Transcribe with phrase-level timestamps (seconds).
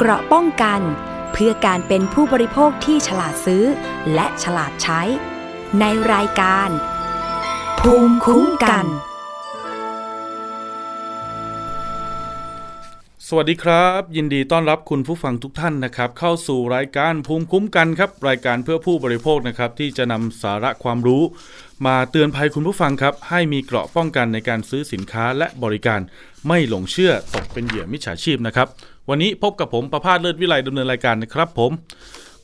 [0.00, 0.80] เกราะป้องกัน
[1.32, 3.64] เพื่อการเป็นผู้บริโภคที่ฉลาดซื้อ
[4.14, 5.00] และฉลาดใช้
[5.80, 6.68] ในรายการ
[7.80, 8.86] ภูมิคุ้มกัน
[13.28, 21.22] สวัสดีครับ ยินดีต้อนรับคุณผู้ฟังทุกท่านนะครับ เข้าสู่รายการภูมิคุ้มกันครับ รายการเพื่อผู้บริโภคนะครับ ที่จะนำสาระความรู้
[21.86, 26.00] มาเตือนภัยคุณผู้ฟังครับ ให้มีเกราะป้องกันในการซื้อสินค้าและบริการ
[26.46, 28.68] ไม่หลงเชื่อตกเป็นเหยื่อมิจฉาชีพนะครับ
[29.10, 31.70] วันนี้พบกับผมประพาสเลิศวิไลดำเนินรายการนะครับผม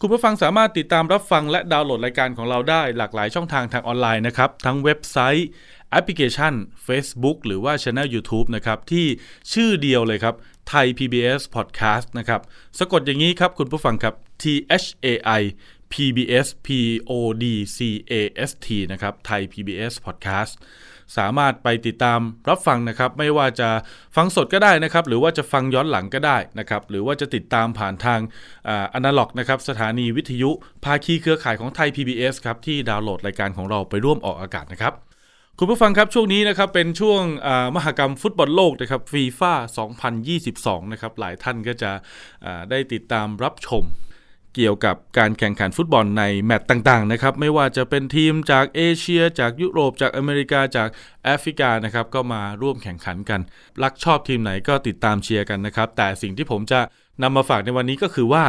[0.01, 5.49] คุณผู้ฟังสามารถติดตามรับฟังและดาวน์โหลดรายการของเราได้หลากหลายช่องทางทางออนไลน์นะครับ ทั้งเว็บไซต์
[5.91, 6.53] แอปพลิเคชัน
[6.87, 9.07] Facebook หรือว่าช anel YouTube นะครับ ที่
[9.53, 10.35] ชื่อเดียวเลยครับ
[10.69, 12.41] ไทย PBS Podcast นะครับ
[12.79, 14.45] สะกดอย่างนี้ครับคุณผู้ฟังครับ T
[14.83, 15.07] H A
[15.41, 15.43] I
[15.93, 16.69] PBS P
[17.11, 17.45] O D
[17.77, 17.79] C
[18.13, 18.15] A
[18.49, 20.55] S T นะครับไทย PBS Podcast
[21.17, 23.69] สามารถไปติดตามรับฟังนะครับ ไม่ว่าจะ
[24.17, 28.21] ฟังสดก็ได้นะครับ หรือว่าจะฟังย้อนหลังก็ได้นะครับ หรือว่าจะติดตามผ่านทาง
[28.95, 30.51] อนาล็อกนะครับ สถานีวิทยุ
[30.85, 34.95] ภาคีเครือข่ายของไทย PBS ครับ ที่ดาวน์โหลดรายการของเราไปร่วมออกอากาศนะครับ
[35.59, 37.23] คุณผู้ฟังครับช่วงนี้นะครับ เป็นช่วง
[37.77, 39.53] มหกรรมฟุตบอลโลกนะครับฟีฟ่า
[40.23, 41.91] 2022 นะครับ หลายท่านก็จะ
[42.71, 43.85] ได้ติดตามรับชม
[44.57, 50.89] เกี่ยวกับการแข่งขันฟุตบอลในแมตต์ต่างๆนะครับไม่ว่าจะเป็นทีมจากเอเชีย จากยุโรป จากอเมริกาจาก
[51.25, 53.41] แอฟริกานะครับก็มาร่วมแข่งขันกัน
[53.83, 56.81] รักชอบทีมไหนก็ติดตามเชียร์กันนะครับ แต่สิ่งที่ผมจะ
[57.23, 58.45] นำมาฝากในวันนี้ก็คือว่า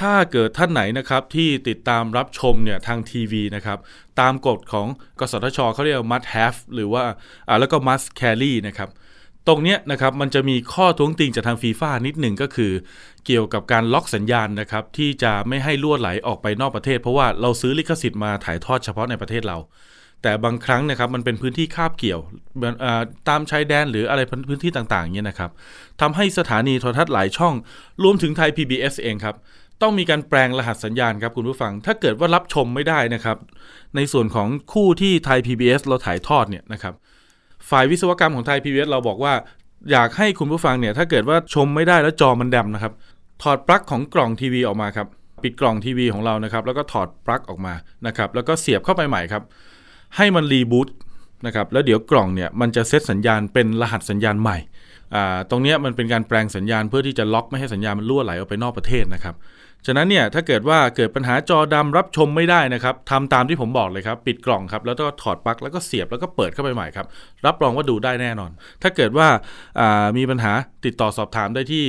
[0.00, 3.78] ถ้าเกิดท่านไหนนะครับที่ติดตามรับชมเนี่ยทางทีวีนะครับ
[4.20, 4.86] ตามกฎของ
[5.20, 7.02] กสทชเขาเรียก must have หรือว่า
[7.48, 8.90] อ่าแล้วก็ must carry นะครับ
[9.48, 12.72] ตรงเนี้ยนะครับมันจะมีข้อท้วงติงจากทางฟีฟ่านิดหนึ่งก็คือ
[13.26, 19.58] เกี่ยวกับการล็อกสัญญาณนะครับที่จะไม่ให้ล่วไหลออกไปนอกประเทศ เพราะว่าเราซื้อลิขสิทธิ์มาถ่ายทอดเฉพาะในประเทศเรา
[20.22, 22.20] แต่บางครั้งนะครับมันเป็นพื้นที่คาบเกี่ยว
[23.28, 25.50] ตามชายแดนหรืออะไรพื้นที่ต่างๆเนี่ยนะครับ
[26.00, 27.54] ทำให้สถานีโทรทัศน์หลายช่อง
[28.02, 29.36] รวมถึงไทย PBS เองครับ
[29.82, 33.36] ต้องมีการแปลงรหัสสัญญาณครับคุณผู้ฟัง ถ้าเกิดว่ารับชมไม่ได้นะครับ
[33.96, 36.94] ในส่วนของคู่ที่ไทย PBS เราถ่ายทอดเนี่ยนะครับ
[37.70, 39.34] ฝ่ายวิศวกรรมของไทย PBS เราบอกว่า
[39.90, 42.92] อยากให้คุณผู้ฟังเนี่ยถ้าเกิดว่าชมไม่ได้แล้วจอมันดำนะครับ
[43.42, 45.06] ถอดปลั๊กของกล่องทีวีออกมาครับ
[45.42, 47.74] ปิดกล่องทีวีของเรานะครับ แล้วก็ถอดปลั๊กออกมา
[48.06, 49.42] นะครับ แล้วก็เสียบเข้าไปใหม่ครับ
[50.16, 50.88] ให้มันรีบูต
[51.46, 54.58] นะครับแล้วเดี๋ยวกล่องเนี่ยมันจะเซตสัญญาณเป็นรหัสสัญญาณใหม่
[55.50, 59.34] ตรงนี้มันเป็นการแปลงสัญญาณเพื่อที่จะล็อกไม่ให้สัญญาณมันล่วไหลออกไปนอกประเทศนะครับ
[59.86, 67.06] ฉะนั้นเนี่ยถ้าเกิดว่าเกิดปัญหาจอดำรับชมไม่ได้นะครับทำตามที่ผมบอกเลยครับปิดกล่องครับแล้วก็ถอดปลั๊กแล้วก็เสียบแล้วก็เปิดเข้าไปใหม่ครับ
[67.46, 68.50] รับรองว่าดูได้แน่นอน
[68.82, 69.28] ถ้าเกิดว่า
[70.16, 70.52] มีปัญหา
[70.84, 71.82] ติดต่อสอบถามได้ที่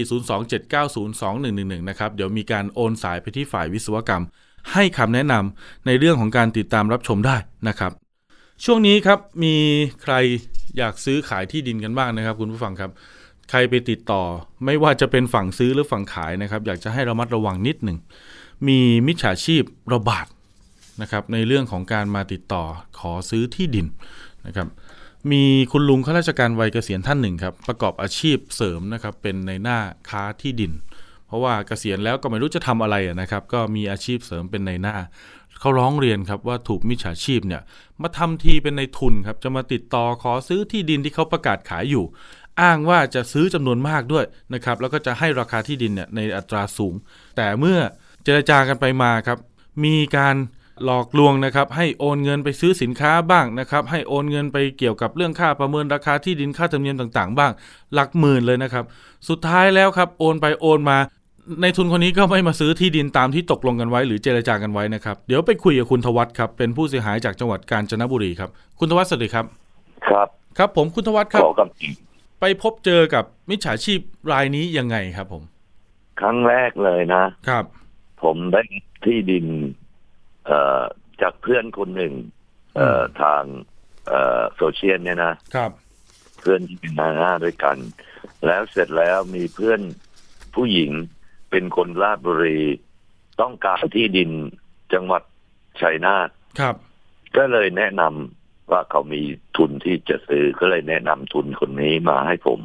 [1.83, 4.23] 027902111 นะครับเดี๋ยวมีการโอนสายไปที่ฝ่ายวิศวกรรม
[4.73, 7.35] ให้คำแนะนำในเรื่องของการติดตามรับชมได้
[7.67, 7.91] นะครับ
[8.65, 9.55] ช่วงนี้ครับมี
[10.03, 10.13] ใคร
[10.77, 12.91] อยากซื้อขายที่ดินกันบ้างนะครับ คุณผู้ฟังครับ
[13.49, 14.23] ใครไปติดต่อ
[14.65, 17.97] ไม่ว่าจะเป็นฝั่งซื้อหรือฝั่งขายนะครับ อยากจะให้ระมัดระวังนิดหนึ่ง
[18.67, 19.63] มีมิจฉาชีพ
[19.93, 20.27] ระบาด
[21.01, 22.63] นะครับในเรื่องของการมาติดต่อ
[22.99, 23.87] ขอซื้อที่ดิน
[24.47, 24.67] นะครับ
[25.31, 29.77] มีคุณลุงข้าราชการวัยเกษียณท่านหนึ่งครับประกอบอาชีพเสริมนะครับเป็นในหน้า
[30.09, 30.71] ค้าที่ดิน
[31.27, 34.95] เพราะว่าเกษียณแล้วก็ไม่รู้จะทำอะไรนะครับ ก็มีอาชีพเสริมเป็นในหน้า
[35.59, 37.61] เขาร้องเรียนครับว่าถูกมิจฉาชีพเนี่ย
[38.01, 42.05] มาทำทีเป็นในทุนครับจะมาติดต่อขอซื้อที่ดินที่เขาประกาศขายอยู่
[42.61, 46.93] อ้างว่าจะซื้อจำนวนมากด้วยนะครับ แล้วก็จะให้ราคาที่ดินเนี่ยในอัตราสูง
[47.37, 47.77] แต่เมื่อ
[48.23, 49.37] เจรจากันไปมาครับ
[49.85, 50.35] มีการ
[50.85, 57.51] หลอกลวงนะครับให้โอนเงินไปซื้อสินค้าบ้างนะครับ ให้โอนเงินไปเกี่ยวกับเรื่องค่าประเมินราคาที่ดินค่าธรรมเนียมต่างๆ บ้าง
[57.93, 58.85] หลักหมื่นเลยนะครับ
[59.29, 60.97] สุดท้ายแล้วครับโอนไปโอนมา
[61.61, 69.45] ในทุนคนนี้ก็ไม่มาซื้อที่ดินตามที่ตกลงกันไว้ หรือเจรจากันไว้นะครับ เดี๋ยวไปคุยกับคุณทวัตครับ เป็นผู้เสียหายจากจังหวัดกาญจนบุรีครับ คุณทวัตสวัสดีครับ
[70.09, 71.67] ครับ ครับผมคุณทวัตครับขอกับ
[72.39, 73.99] ไปพบเจอกับมิจฉาชีพ
[74.31, 75.43] รายนี้ยังไงครับผม
[76.19, 77.65] ครั้งแรกเลยนะครับ
[78.23, 78.61] ผมได้
[79.05, 79.45] ที่ดิน
[80.45, 80.81] เอ่อ
[81.21, 82.13] จากเพื่อนคนหนึ่ง
[82.75, 83.43] เอ่อทาง
[84.07, 85.71] เอ่อโซเชียลเนี่ยนะครับ
[86.39, 87.77] เพื่อนที่เป็นนาหน้าด้วยกัน
[88.45, 89.81] แล้วเสร็จแล้วมีเพื่อน
[90.55, 90.91] ผู้หญิง
[91.51, 92.59] เป็นคนราชบุรี
[93.41, 94.31] ต้องการที่ดิน
[94.93, 95.23] จังหวัด
[95.81, 96.29] ชัยนาท
[96.59, 96.75] ครับ
[97.37, 99.21] ก็เลยแนะนำ ว่าเขามี
[99.57, 102.59] ทุนที่จะซื้อก็เลยแนะนำทุนคนนี้มาให้ผม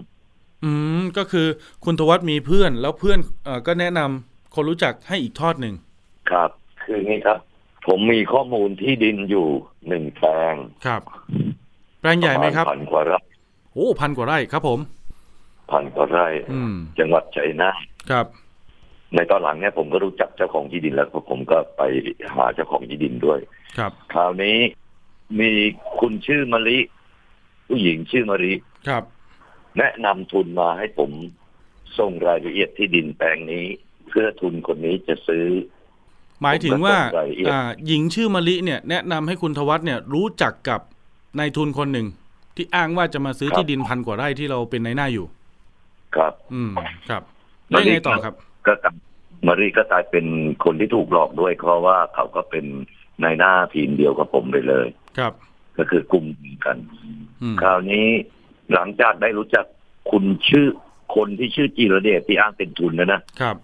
[0.64, 0.70] อื
[1.00, 1.46] มก็คือ
[1.84, 5.74] คุณทวัตมีเพื่อน แล้วเพื่อนเอ่อก็แนะนำคนรู้จักให้อีกทอดหนึ่ง
[6.30, 6.50] ครับ
[6.82, 7.38] คืองี้ครับ
[7.86, 9.48] ผมมีข้อมูลที่ดินอยู่
[9.88, 10.54] หนึ่งแปลง
[10.86, 11.02] ครับ
[12.00, 13.18] แปลงใหญ่ไหมครับพันกว่าไร่
[13.72, 14.80] โอ้พันกว่าไร่ครับผม
[15.70, 16.26] พันกว่าไร่
[16.98, 17.78] จังหวัดชัยนาท
[18.10, 18.26] ครับ
[19.14, 21.82] ในตอนหลังเนี่ยผมก็รู้จักเจ้าของที่ดินแล้วผมก็ไป
[22.34, 23.38] หาเจ้าของที่ดินด้วย
[23.78, 24.56] ครับ คราวนี้
[25.40, 25.50] มี
[26.00, 26.78] คุณชื่อมะลิ
[27.68, 28.52] ผู้หญิงชื่อมะลิ
[28.88, 29.04] ครับ
[29.78, 31.10] แนะนำทุนมาให้ผม
[31.98, 33.64] ส่งรายละเอียดที่ดินแปลงนี้
[34.08, 35.46] เพื่อทุนคนนี้จะซื้อ
[36.42, 40.80] หมายถึงว่าผมก็ส่งรายละเอียดอ่า หญิงชื่อมะลิเนี่ย แนะนำให้คุณทวัฒน์เนี่ยรู้จักกับ
[41.38, 42.06] นายทุนคนหนึ่ง
[42.56, 45.26] ที่อ้างว่าจะมาซื้อที่ดินพันกว่าไร่ที่เราเป็นในหน้าอยู่
[46.16, 46.72] ครับ อืม
[47.08, 47.22] ครับ
[47.68, 48.34] แล้วยังไงต่อครับ
[48.66, 48.94] ก็กลาย
[49.46, 50.26] มารีก็กลายเป็น
[50.64, 52.64] คนที่ถูกหลอกด้วย เพราะว่าเขาก็เป็น
[53.22, 54.86] นายหน้าทีมเดียวกับผมไปเลย
[55.18, 55.32] ครับ
[55.78, 56.26] ก็คือกลุ่ม
[56.64, 56.76] กัน
[57.42, 58.06] อืมคราวนี้
[58.72, 59.64] หลังจากได้รู้จัก
[60.10, 60.66] คุณชื่อ
[61.16, 63.56] คนที่ชื่อจีรเดชที่อ้างเป็นทุนนะนะครับ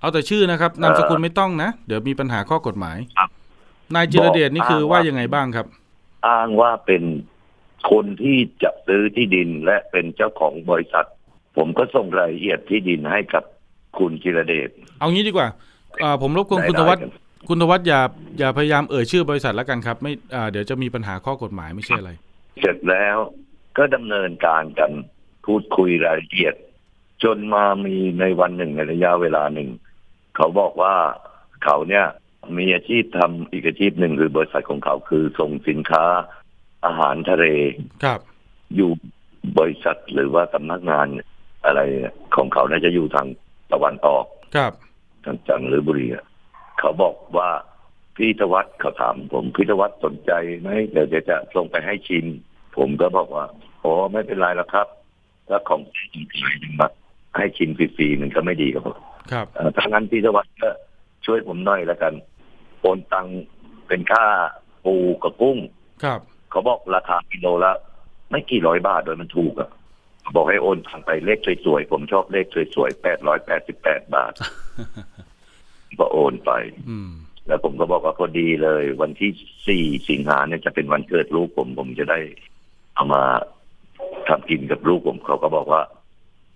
[0.00, 3.30] เอาแต่ชื่อนะครับนามสกุลไม่ต้องนะ เดี๋ยวมีปัญหาข้อกฎหมายครับ
[3.94, 5.66] นายจิรเดชนี่คือบอกว่าอ้างว่ายังไงบ้างครับ
[6.28, 7.02] อ้างว่าเป็น
[7.90, 11.06] คนที่จะซื้อที่ดินและเป็นเจ้าของบริษัท
[11.56, 13.44] ผมก็ส่งรายละเอียดที่ดินให้กับ
[13.98, 14.70] คุณจิรเดช
[15.00, 15.48] เอางี้ดีกว่า
[16.02, 17.08] อ่าผมรบกวนคุณทวัฒน์ได้
[17.46, 18.00] ครับคุณทวัฒน์อย่า
[18.38, 22.12] อย่าพยายามเอ่ยชื่อบริษัทแล้วกันครับ ไม่อ่าเดี๋ยวจะมีปัญหาข้อกฎหมายไม่ใช่อะไร
[22.60, 23.16] เสร็จแล้ว
[23.78, 24.90] ก็ดำเนินการกัน
[25.46, 26.54] พูดคุยรายละเอียด
[27.24, 29.68] จนมามีในวันหนึ่งในระยะเวลาหนึ่ง
[30.36, 30.94] เขาบอกว่า
[31.64, 32.06] เขาเนี่ย
[32.58, 36.04] มีอาชีพทำอีกอาชีพหนึ่งคือบริษัทของเขาคือส่งสินค้า
[36.86, 37.46] อาหารทะเล
[38.04, 38.20] ครับ
[38.76, 38.90] อยู่
[39.58, 41.06] บริษัทหรือว่าสำนักงาน
[41.64, 41.80] อะไร
[42.36, 43.26] ของเขาน่าจะอยู่ทาง
[43.72, 44.24] ตะวันออก
[44.56, 44.72] ครับ
[45.24, 46.24] ทางจันทบุรีอะ
[46.78, 47.48] เขาบอกว่า
[48.16, 52.26] พี่ธวัฒน์เขาถามผมพี่ธวัฒน์สนใจไหมเดี๋ยวจะจะส่งไปให้ชิม
[52.76, 53.44] ผมก็บอกว่า
[53.80, 54.86] โอ้ไม่เป็นไรแล้วครับ
[55.48, 55.80] ถ้าของ
[56.14, 56.88] จริงๆมา
[57.36, 58.98] ให้ชิมฟรีๆมันก็ไม่ดีกับผม
[59.32, 60.70] ครับเอ่อถ้างั้นพี่ธวัฒน์ก็
[61.26, 62.14] ช่วยผมหน่อยแล้วกัน
[62.80, 63.26] โอนตัง
[63.88, 64.24] เป็นค่า
[64.84, 65.58] ปูกับกุ้ง
[66.04, 66.20] ครับ
[66.50, 67.72] เขาบอกราคากิโลละ
[68.30, 69.70] ไม่กี่ร้อยบาทโดยมันถูกอะ
[70.22, 74.32] เขาบอกให้โอนตังไปเลขสวยๆ ผมชอบเลขสวยๆแปดร้อยแปดสิบแปดบาท
[75.98, 76.52] ก็โอนไป
[76.90, 77.10] อืม
[77.46, 79.30] แล้วผมก็บอกว่าพอดีเลย วันที่
[79.68, 82.18] สี่สิงหาเนี่ยจะเป็นวันเกิดลูกผมผมจะได้
[82.94, 83.22] เอามา
[84.28, 85.82] ทำกินกับลูกผมเขาก็บอกว่า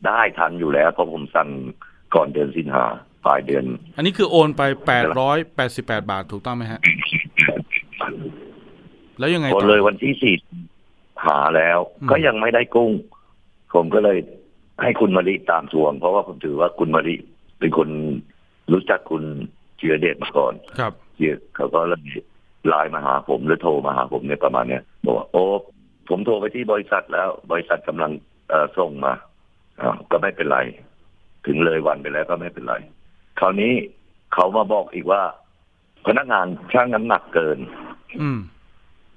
[0.07, 1.49] ได้ทันอยู่แล้วเพราะผมสั่ง
[2.15, 2.85] ก่อนเดือนสิงหา
[3.27, 3.65] ปลายเดือน
[3.97, 6.81] อันนี้คือโอนไปแปดร้อยแปดสิบแปดบาทถูกต้องไหมฮะ
[9.19, 10.35] แล้วยังไงพอต่อเลยวันที่สี่
[11.27, 12.93] หาแล้วอืมก็ยังไม่ได้กุ้ง
[13.75, 14.19] ผมก็เลย
[14.83, 17.17] ให้คุณมาริตามทวง เพราะว่าผมถือว่าคุณมาริ
[17.59, 17.89] เป็นคน
[18.73, 19.23] รู้จักคุณ
[19.77, 22.01] เจียเดชมาก่อนครับเจียเขาก็เลย
[22.69, 25.43] ไลน์มาหาผมหรือโทรมาหาผมเนี่ยประมาณเนี้ยบอกว่าโอ้
[26.09, 28.13] ผมโทรไปที่บริษัทแล้ว บริษัทกำลัง
[28.49, 29.13] เอ่อส่งมา
[29.81, 30.59] อ้าวก็ไม่เป็นไร
[31.47, 32.75] ถึงเลยวันไปแล้วก็ไม่เป็นไร
[33.41, 33.73] คราวนี้
[34.35, 35.23] เขามาบอกอีกว่า
[36.07, 37.59] พนักงานช่างน้ำหนักเกิน
[38.21, 38.39] อืม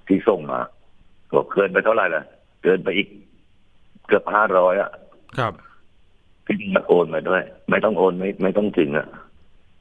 [0.08, 0.60] ที่ส่งมา
[1.34, 2.24] บอกเกินไปเท่าไหร่ล่ะ
[2.64, 3.08] เกินไปอีก
[4.08, 4.92] เกือบห้าร้อยอะ
[5.38, 5.54] ครับ
[6.46, 9.08] พี่มาโอนมาด้วย ไม่ต้องโอนไม่ไม่ต้องถึงอะ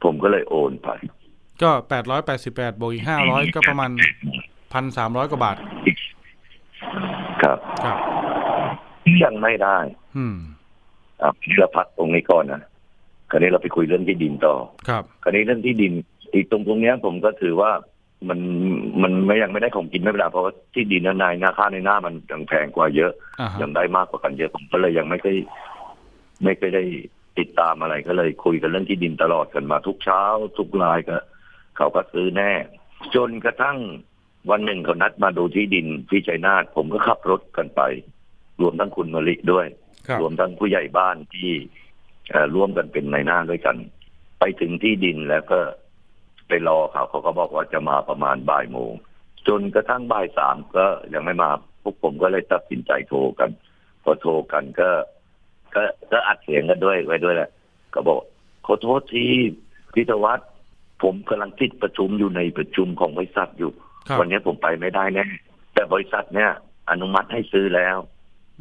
[0.05, 0.89] ผมก็เลยโอนไป
[1.63, 3.91] ก็แปดร้อยแปดสิบแปดบวกอีกห้าร้อยก็ประมาณ
[4.73, 5.57] พันสามร้อยกว่าบาท
[7.43, 7.99] ครับครับ
[9.25, 9.79] ยังไม่ได้
[10.17, 10.37] อืม
[11.23, 12.63] อะเราพักตรงนี้ก่อนนะ
[13.31, 14.55] คราวนี้เราไปคุยเรื่องที่ดินต่อ
[14.89, 15.93] ครับคราวนี้เรื่องที่ดิน
[16.35, 17.71] อีกตรงตรงเนี้ยผมก็ถือว่า
[18.29, 18.41] มัน
[19.03, 25.37] มันไม่ยังไม่ได้ของกินไม่เป็นไรเพราะว่าที่ดินนั้นนายหน้าค่าในหน้ามันยังแพงกว่าเยอะอ่าฮะยังได้มากกว่ากันเยอะผมก็เลยยังไม่เคย
[26.45, 26.85] ไม่เคยได้
[27.39, 30.23] ติดตามอะไรก็เลยคุยกันเรื่องที่ดินตลอดกันมาทุกเช้า
[30.59, 31.17] ทุกรายก็
[31.77, 32.53] เขาก็ซื้อแน่
[33.15, 33.79] จนกระทั่ง
[34.51, 37.83] วันหนึ่งเขานัดมาดูที่ดินที่ชัยนาทผมก็ขับรถกันไป
[38.61, 39.67] รวมทั้งคุณมลิด้วย
[40.07, 41.51] ครับรวมทั้งผู้ใหญ่บ้านที่
[42.31, 43.77] เอ่อร่วมกันเป็นในายหน้าด้วยกัน
[44.39, 45.59] ไปถึงที่ดินแล้วก็
[46.49, 48.93] ไปรอเขาเขาก็บอกว่าจะมาประมาณบ่ายโมง
[49.49, 51.51] จนกระทั่งบ่ายสามก็ยังไม่มา
[51.83, 53.51] พวกผมก็เลยตัดสินใจโทรกัน
[54.03, 54.91] พอโทรกันก็
[55.75, 57.51] ก็ก็อัดเสียงกันด้วยไว้ด้วยแหละ
[57.95, 58.19] ก็บอก
[58.67, 59.25] ขอโทษที
[59.95, 60.49] พิทวัฒน์
[61.03, 63.73] ผมกำลังติดประชุมอยู่ในประชุมของบริษัทอยู่
[64.09, 65.27] ครับวันนี้ผมไปไม่ได้แน่
[65.75, 66.51] แต่บริษัทเนี่ย
[66.91, 67.97] อนุมัติให้ซื้อแล้ว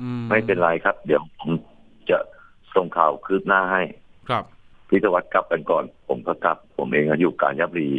[0.02, 1.52] อืมไม่เป็นไรครับ เดี๋ยวผม
[2.10, 2.18] จะ
[2.76, 3.84] ส่งข่าวคืบหน้าให้
[4.30, 4.44] ครับ
[4.90, 7.90] พิทวัฒน์กลับกันก่อน ผมก็กลับ ผมเองก็อยู่กาญจนบุรี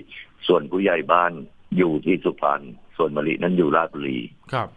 [0.46, 1.32] ส่วนผู้ใหญ่บ้าน
[1.76, 2.62] อยู่ที่สุพรรณ
[2.96, 4.18] ส่วนมะลินั้นอยู่ราชบุรี
[4.52, 4.68] ครับ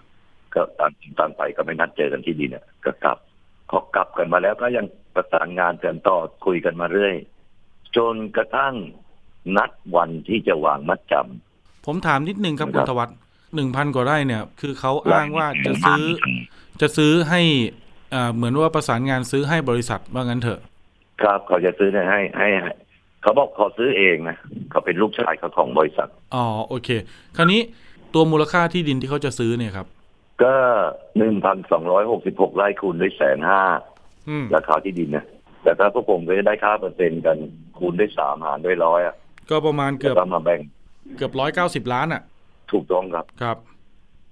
[0.53, 3.17] ก็ตามตามไปก็ไม่นัดเจอกันที่ดินเนี่ยก็กลับ
[3.69, 7.15] พอกลับกันมาแล้วก็ยังประสานงานกันต่อคุยกันมาเรื่อย
[7.97, 8.73] จนกระทั่ง
[9.57, 11.13] นัดวันที่จะวางมัดจ
[11.85, 13.17] ผมถามนิดนึงครับคคุรัณบทวัฒน์
[13.55, 16.03] หนึ่งพันกว่าไร่เนี่ย คือเขาำอ้างว่าจะซื้อ
[16.81, 17.41] จะซื้อให้
[18.13, 20.59] อ่าเหมือนว่าประสานงานซื้อให้บริษัทว่างั้นเถอะ
[21.21, 22.71] ครับเขาจะซื้อให้ให้ให้
[23.21, 24.37] เขาบอกเขาซื้อเองนะ
[24.69, 26.89] เขาเป็นลูกชายเขาของบริษัทอ๋อโอเค
[27.37, 27.61] คราวนี้
[28.13, 29.87] ตัวมูลค่าที่ดินที่เขาจะซื้อเนี่ยครับ
[30.43, 30.55] ก็
[31.17, 33.61] หนึ่งพันสองร้อยหกสิบหกไร่คูณด้วยแสนห้า
[34.29, 35.25] อืมราคาที่ดินนะ
[35.63, 37.37] แต่ถ้าพวกผมก็จะได้ค่าเปอร์เซ็นต์กัน
[37.77, 39.15] คูณด้วยสามหารด้วยร้อยอะ
[39.49, 40.59] ก็ประมาณเกืแล้อบวก็มาแบ่ง
[41.17, 42.21] เกือบร้อยเก้าสิบล้านอะ
[42.71, 43.57] ถูกต้องครับครับ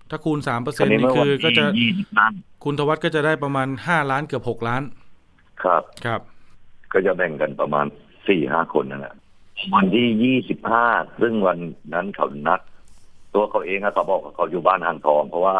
[0.09, 2.33] ถ้าคูณสามเปอร์เซ็นอันต์นี้นี่เมื่อวันคือก็จะที่ยี่สิบล้าน
[2.63, 4.81] คุณทวัฒน์ก็จะได้ประมาณห้าล้านเกือบหกล้าน
[5.63, 6.21] ครับครับ
[6.93, 7.85] ก็จะแบ่งกันประมาณ
[8.27, 9.15] สี่ห้าคนนั่นแหละ
[9.73, 10.85] วันที่ยี่สิบห้า
[11.21, 11.57] ซึ่งวัน
[11.93, 12.61] นั้นเขานัด
[13.33, 15.55] ตัวเขาเองอะเขาบอกว่าเขาอยู่บ้านอ่างทอง เพราะว่า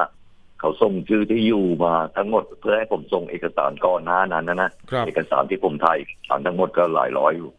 [0.64, 7.52] เขาส่งชื่อที่อยู่มาทั้งหมดเพื่อให้ผมส่งเอกสารก่อนหน้านั้นนะนะครับเอกสารที่ผมถ่ายเอกสารทั้งหมดก็หลายร้อยอยู่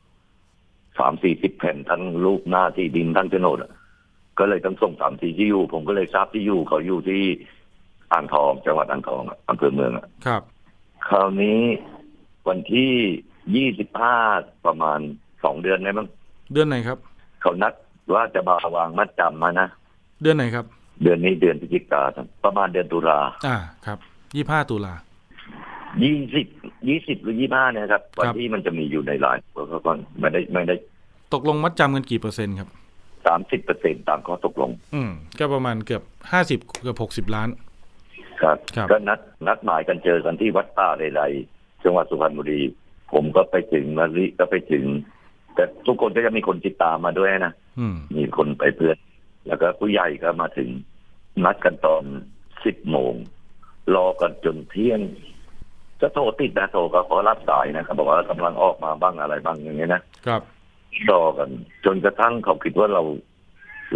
[0.98, 3.72] สามสี่สิบแผ่นทั้งรูปหน้าที่ดินทั้งโฉนดอะ
[4.38, 7.22] ก็เลยต้องส่งสามสี่ที่อยู่ ผมก็เลยทราบที่อยู่เขาอยู่ที่
[8.12, 10.42] อ่างทองจังหวัดอ่างทองอะอำเภอเมืองอะครับ
[11.08, 11.60] คราวนี้
[12.48, 12.92] วันที่
[13.54, 14.16] ยี่สิบห้า
[14.66, 14.98] ประมาณ
[15.44, 16.08] สองเดือนได้มั้ง
[16.52, 16.98] เดือนไหนครับ
[17.40, 17.72] เขานัด
[18.14, 19.68] ว่าจะมาวางมัดจำมานะ
[20.22, 20.66] เดือนไหนครับ
[21.02, 22.02] เดือนนี้เดือนพฤศจิกา
[22.44, 23.98] ประมาณเดือนตุลาอ่าครับ
[24.36, 24.94] ยี่ห้าตุลา
[26.02, 26.46] ยี่สิบ
[26.88, 30.76] ยี่สิบหรือยี่ห้าเนี่ยครับวันที่มันจะมีอยู่ในไลน์เพราะว่าไม่ได้ไม่ได้
[31.34, 32.68] ตกลงมัดจำกันกี่เปอร์เซ็นต์ครับ
[33.26, 37.48] สามสิบเปอร์เซ็นตามข้อตกลง อืม ก็ประมาณเกือบห้าสิบเกือบหกสิบล้าน
[38.42, 42.60] ครับครับก็นัดนัดหมายกันเจอกันที่วัดป่าใดๆจังหวัดสุพรรณบุรี
[43.12, 44.84] ผมก็ไปถึงมาริก็ไปถึง
[45.54, 48.96] แต่ทุกคนก็จะมีคนติดตามมาด้วยนะอืมมีคนไปเพื่อน
[49.46, 50.68] แล้วก็ผู้ใหญ่ก็มาถึง
[51.44, 52.04] นัดกันตอน
[52.64, 53.14] สิบโมง
[53.94, 55.00] รอกันจนเที่ยง
[56.00, 60.42] จะโทรติดนะโทรก็ขอรับสายนะเขาบอกว่ากำลังออกมาบ้างอะไรบ้างอย่างเงี้ยนะครับ
[61.10, 61.48] รอกัน
[61.84, 63.02] จนกระทั่งเขาคิดว่าเรา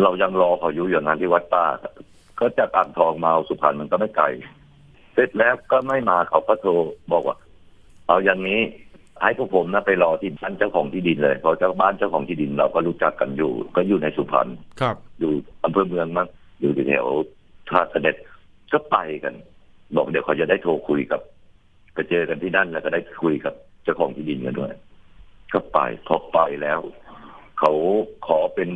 [0.02, 1.64] เรายังรอเขาอยู่อย่างนั้นที่วัดป้า
[2.38, 4.26] ก็จากอ่างทองมาสุพรรณมันก็ไม่ไกล
[5.14, 6.72] เสร็จแล้วก็ไม่มาเขาก็โทร
[7.12, 7.36] บอกว่า
[8.06, 8.60] เอาอย่างนี้
[9.22, 14.48] ให้พวกผมนะไปรอที่บ้านเจ้าของที่ดินเลยเพราะเจ้าบ้านเจ้าของที่ดินเราก็รู้จักกันอยู่ ก็อยู่ในสุพรรณ
[14.80, 15.32] ครับ อยู่
[15.64, 16.28] อำเภอเมืองมั้ง
[16.60, 17.06] อยู่แถว
[17.68, 18.16] ท่าเสด็จ
[18.72, 19.34] ก็ไปกัน
[19.96, 21.20] บอกเดี๋ยวเขาจะได้โทรคุยกับ
[21.94, 24.72] ไปเจอกันที่นั่นแล้วก็ได้คุยกับเจ้าของที่ดินกันด้วย
[25.52, 26.80] ก็ไปพอไปแล้ว
[27.58, 27.72] เขา
[28.26, 28.68] ขอเป็น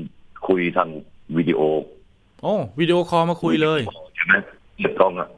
[0.48, 0.88] คุยทาง
[1.36, 1.60] วิดีโอ
[2.42, 3.80] โอ้วิดีโอคอลมาคุยเลย
[4.16, 4.34] ใช่ไหม
[4.76, 5.28] เสียบกล้องอะ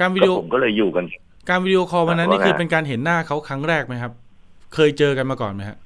[0.00, 1.04] การวิก็ดีโอผมก็เลยอยู่กัน
[1.48, 4.12] การวิดีโอคอลวันนั้นว่านี่คือไงเป็นการเห็นหน้าเขาครั้งแรกไหมครับ
[4.74, 5.78] เคยเจอกันมาก่อนไหมฮะ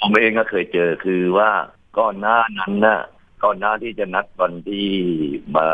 [0.00, 1.50] ผมเองก็เคยเจอคือว่า
[1.98, 3.00] ก่อนหน้านั้นน่ะ
[3.44, 4.88] ก่อนหน้าที่จะนัดวันที่
[5.54, 5.66] มา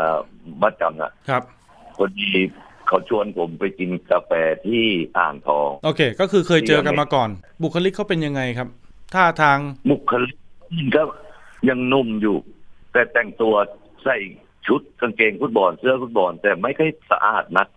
[0.61, 1.43] มัดจำอะครับ
[1.97, 2.31] คนดี
[2.87, 4.31] เขาชวนผมไปกินกาแฟ
[4.65, 4.85] ที่
[5.17, 7.29] อ่างทอง โอเค ก็คือเคยเจอกันมาก่อน
[7.63, 8.67] บุคลิกเขาเป็นยังไงครับ
[9.13, 9.57] ท่าทาง
[9.91, 10.37] บุคลิก
[10.95, 11.03] ก็
[11.69, 12.37] ยังหนุ่มอยู่
[12.91, 13.53] แต่แต่งตัว
[14.03, 14.17] ใส่
[14.67, 17.67] ชุดกางเกงฟุตบอลเสื้อฟุตบอล แต่ไม่ค่อยสะอาดนัก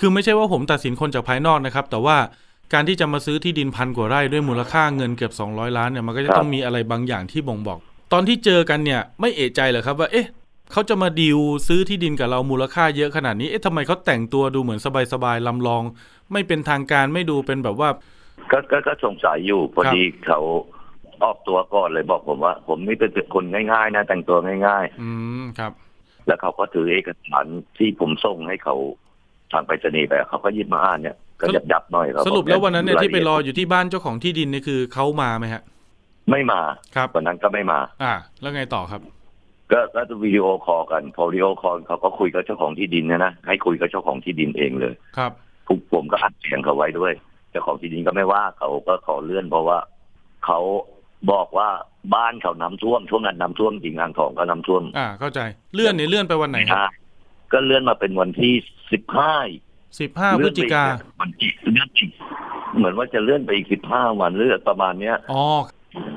[0.00, 2.16] คือไม่ใช่ว่าผมตัดสินคนจากภายนอกนะครับ แต่ว่า
[2.72, 7.78] การที่จะมาซื้อที่ดินพันกว่าไร่ด้วยมูลค่าเงินเกือบ 200 ล้านเนี่ยมันก็จะครับต้องมีอะไรบางอย่างที่บ่งบอก
[8.12, 10.26] ตอนที่เจอกันเนี่ยไม่เอะใจเหรอครับว่าเอ๊ะ
[10.72, 14.80] เขาจะมาดีลซื้อที่ดินกับเรามูลค่าเยอะขนาดนี้เอ๊ะทำไมเขาแต่งตัวดูเหมือน
[15.12, 15.82] สบายๆลำลอง
[16.32, 17.88] ไม่เป็นทางการไม่ดูเป็นแบบว่า
[18.52, 20.40] ก็ก็ก็สงสัยอยู่พอครับดีเขา
[21.22, 25.10] ออกตัวก่อนเลยบอกผมว่า ผมนี่เป็นคนง่ายๆนะแต่งตัวง่ายอื
[25.40, 27.46] มครับๆแล้วเขาก็ถือเอกสาร
[27.76, 28.76] ที่ผมส่งให้เขา
[29.52, 35.62] ทางไปรษณีย์ไปเขาก็หยิบมาอ่านเนี่ย ก็ยับยับๆหน่อยเขาสรุปแล้ววันนั้นเนี่ยที่ไปรอละอยู่ที่บ้านเจ้าของที่ดินเนี่ยคือเขามาไหมฮะ
[36.30, 36.60] ไม่มา
[36.96, 39.00] ครับวันนั้นก็ไม่มา อ่า แล้วไงต่อครับ
[39.72, 45.32] ก็ก็วิดีโอคอลกัน พอวิดีโอคอลเขาก็คุยกับเจ้าของที่ดินนะนะให้คุยกับเจ้าของที่ดินเองเลยครับ
[45.66, 47.12] ผมผมก็อัดเสียงเขาไว้ด้วย
[47.50, 49.78] เจ้าของที่ดินก็ไม่ว่าเขาก็ขอเลื่อนเพราะว่า
[50.44, 50.60] เขา
[51.32, 51.68] บอกว่า
[52.14, 55.40] บ้านเขาน้ำท่วมช่วงนั้นน้ำท่วมจริงอ่างทองก็น้ำท่วม อ่าเข้าใจ
[55.74, 56.86] เลื่อนเนี่ยเลื่อนไปวันไหนครับอ่า
[57.52, 58.52] ก็เลื่อนมาเป็นวันที่
[58.92, 59.36] สิบห้า
[59.98, 60.84] สิบห้าพฤศจิกา
[61.20, 62.10] วันที่เลื่อนอีก
[62.76, 65.44] เหมือนว่าจะเลื่อนไปอีกสิบห้าวันหรือประมาณเนี้ยอ๋อ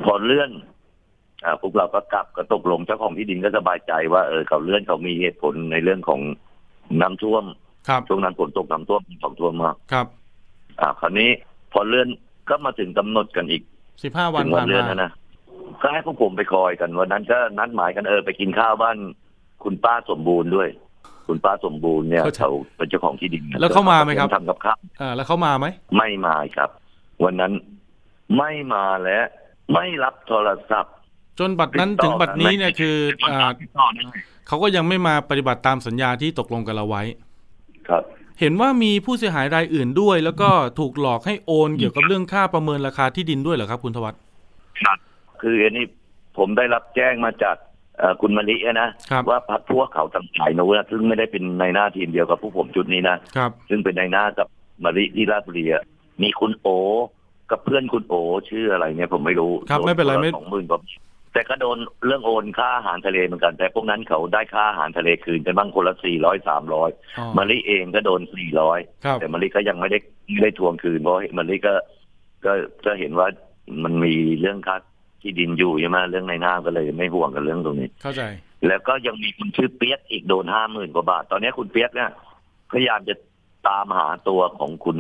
[0.05, 0.49] พอเลื่อน
[1.45, 6.19] อ่าพวกเราก็กลับก็ตกลงเจ้าของที่ดินก็สบายใจว่าเออเขาเลื่อนเขามีเหตุผลในเรื่องของ
[7.01, 7.43] น้ำท่วม
[7.87, 10.07] ครับช่วงนั้นฝนตกน้ำท่วมของท่วมมากครับ
[10.81, 11.29] อ่า คราวนี้
[11.73, 12.07] พอเลื่อน
[12.49, 13.63] ก็มาถึงกำหนดกันอีก
[14.03, 15.11] สิบห้าวันถึงวัผ่านเลื่อนมานะนะ
[15.81, 18.97] ก็ให้พวกผมไปคอยกันวันนั้นก็นัดหมายกันเออไปกินข้าวบ้าน
[19.63, 20.69] คุณป้าสมบูรณ์ด้วย
[21.27, 25.65] คุณป้าสมบูรณ์เนี่ยเขาเป็นเจ้าของที่ดินแล้วเขามาไหมครับทำกับข้าวอ่าแล้วเขามาไหม
[25.97, 26.69] ไม่มาครับ
[27.23, 27.51] วันนั้น
[28.37, 29.19] ไม่มาและ
[29.73, 30.93] ไม่รับโทรศัพท์
[31.39, 32.95] จนบัดนั้นถึงบัดนี้เนี่ยคือ
[33.31, 34.03] อ่าติดต่อได้
[34.47, 37.03] เขาก็ยังไม่มาปฏิบัติตามสัญญาที่ตกลงกันเราไว้
[37.89, 38.03] ครับ
[38.39, 44.19] เห็นว่ามีผู้เสียหายรายอื่นด้วย แล้วก็ถูกหลอกให้โอนเกี่ยวกับเรื่องค่าประเมินราคาที่ดินด้วยเหรอครับ คุณทวัฒน์
[45.41, 45.85] คืออันนี้
[46.37, 47.71] ผมได้รับแจ้งมาจากเอ่อ
[48.21, 54.47] คุณมะลิอะนะครับว่าพักพวกเขาทั้งหลายนะว่าซึ่งไม่ได้เป็นในหน้าทีมเดียวกับผู้ผมจุดนี้นะครับซึ่งเป็นในหน้ากับ
[54.83, 55.83] มาริที่ราชบุรีอะ
[56.21, 56.67] มีคุณโอ
[57.51, 58.15] กับเพื่อนคุณโอ
[58.49, 60.79] ชื่ออะไรเนี่ยผมไม่รู้ครับไม่เป็นไรไม่สองหมื่นกว่า
[61.33, 69.99] แต่ก็โดนเรื่องโอนค่าอาหารทะเลเหมือนกัน แต่พวกนั้นเขาได้ค่าอาหารทะเลคืนกันบ้างคนละสี่ร้อยสามร้อยอ๋อมาริเองก็โดนสี่ร้อยครับแต่มาริก็ยังไม่ได้
[70.31, 71.73] ไม่ได้ทวงคืนเพราะมาริก็
[72.45, 72.53] ก็
[72.85, 73.27] ก็เห็นว่า
[73.83, 74.77] มันมีเรื่องค่า
[75.23, 78.23] ที่ดินอยู่ใช่ไหมเรื่องในหน้าก็เลยไม่ห่วงกับเรื่องตรงนี้ เข้าใจ
[78.67, 82.09] แล้วก็ยังมีคุณชื่อเปียกอีกโดนห้าหมื่นกว่าบาท ตอนนี้คุณเปียกเนี่ย
[82.71, 83.15] พยายามจะ
[83.67, 84.97] ตามหาตัวของคุณ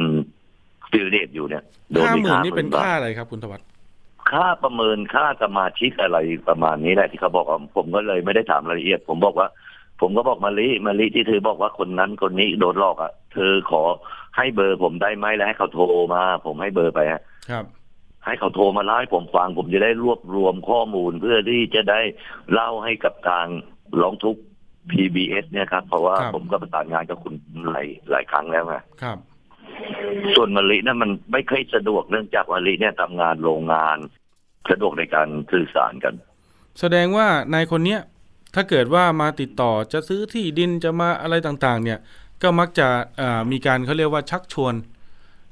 [0.91, 1.63] จิรเดชอยู่เนี่ย
[1.93, 3.67] โดนห้าไปหมื่นนี่เป็นบาทค่าอะไรครับ คุณธวัฒน์
[4.31, 9.47] ค่าประเมินค่าสมาชิกอะไรประมาณนี้แหละที่เขาบอกว่าผมก็เลยไม่ได้ถามรายละเอียด ผมบอกว่า
[10.01, 13.81] ผมก็บอกมาลิมาลิที่เธอบอกว่าคนนั้นคนนี้โดนหลอกอะเธอขอ
[14.37, 17.65] ให้เบอร์ผมได้ไหมแล้วให้เขาโทรมา ผมให้เบอร์ไปฮะครับ
[18.25, 22.01] ให้เขาโทรมาเล่าให้ผมฟัง ผมจะได้รวบรวมข้อมูลเพื่อที่จะได้
[22.53, 23.45] เล่าให้กับทาง
[24.01, 24.41] ร้องทุกข์
[24.91, 27.33] PBS เนี่ยครับ เพราะว่าครับ ผมก็ประสานงานกับคุณ
[27.71, 29.17] หลายหลายครั้งแล้วไงครับ
[30.35, 33.97] ส่วนมะลินั้นมันไม่ค่อยสะดวกเนื่องจากมะลิเนี่ยทำงานโรงงาน
[34.69, 36.13] สะดวกในการสื่อสารกัน
[36.79, 38.01] แสดงว่านายคนเนี้ย
[38.55, 41.99] ถ้าเกิดว่ามาติดต่อจะซื้อที่ดินจะมาอะไรต่างๆ เนี่ย
[42.41, 42.87] ก็มักจะ
[43.21, 44.73] อ่ามีการเขาเรียกว่าชักชวน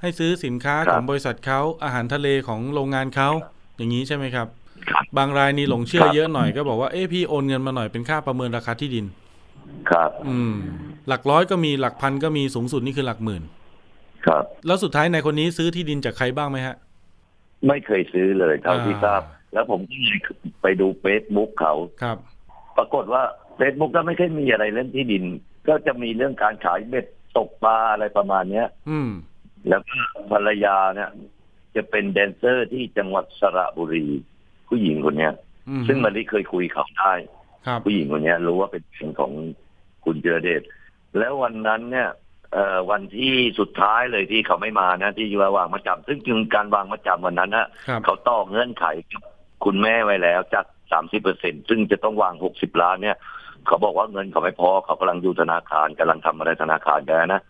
[0.01, 3.29] ให้ซื้อสินค้าครัขบองบริษัทเขาอาหารทะเลของโรงงานเขา
[3.77, 4.47] อย่างนี้ใช่ไหมครับ
[4.89, 9.05] ครับบางรายนี่หลงเชื่อครับเยอะหน่อยก็บอกว่าเอ้พี่โอนเงินมาหน่อยเป็นค่าประเมินราคาที่ดิน
[9.89, 10.53] ครับ อืม
[11.07, 13.43] หลักร้อยก็มีหลักพันก็มีสูงสุดนี่คือหลักหมื่น
[14.25, 16.75] ครับ แล้วสุดท้ายนายคนนี้ซื้อที่ดินจากใครบ้างไหมฮะ
[17.67, 19.21] ไม่เคยซื้อเลยเท่าที่อ่าทราบ
[19.53, 20.17] แล้วผมก็เลย
[20.61, 22.17] ไปดูเฟซบุ๊กเขาครับ
[22.77, 23.23] ปรากฏว่า
[23.57, 25.23] เฟซบุ๊กก็ไม่ค่อยมีอะไรเรื่องที่ดิน
[25.67, 27.05] ก็จะมีเรื่องการขายเบ็ด
[27.37, 29.09] ตกปลาอะไรประมาณเนี้ย อืม
[29.69, 29.97] แล้วก็
[30.31, 31.09] ภรรยาเนี่ย
[31.75, 34.07] จะเป็นแดนเซอร์ที่จังหวัดสระบุรี
[34.67, 35.33] ผู้หญิงคนเนี้ย
[35.69, 37.13] อืมซึ่งมาริเคยคุยเขาได้
[37.65, 39.31] ครับผู้หญิงคนเนี้ยรู้ว่าเป็นเพื่อนของ
[40.05, 40.61] คุณเจรเดช
[41.17, 42.09] แล้ววันนั้นเนี่ย
[42.53, 45.27] เอ่อวันที่สุดท้ายเลยที่เขาไม่มานะ ที่
[45.57, 49.21] วางมาจำซึ่งจึงการวางมาจำวันนั้นนะครับเขาต่อเงื่อนไขกับ
[49.65, 53.17] คุณแม่ไว้แล้วจากสามสิบเปอร์เซ็นซึ่งจะต้องวางหกสิบล้านเนี่ย
[53.67, 57.41] เขาบอกว่าเงินเขาไม่พอเขากำลังอยู่ธนาคารกำลังทำอะไรธนาคารกันนะ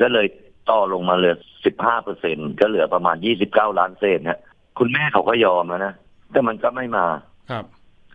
[0.00, 0.26] ก็เลย
[0.70, 4.38] ต่อลงมาเหลือสิบห้าเปอร์เซ็นก็เหลือประมาณยี่สิบเก้าล้านเศษเนี่ย
[4.78, 5.94] คุณแม่เขาก็ยอมแล้วนะ
[6.32, 7.06] แต่มันก็ไม่มา
[7.50, 7.64] ครับ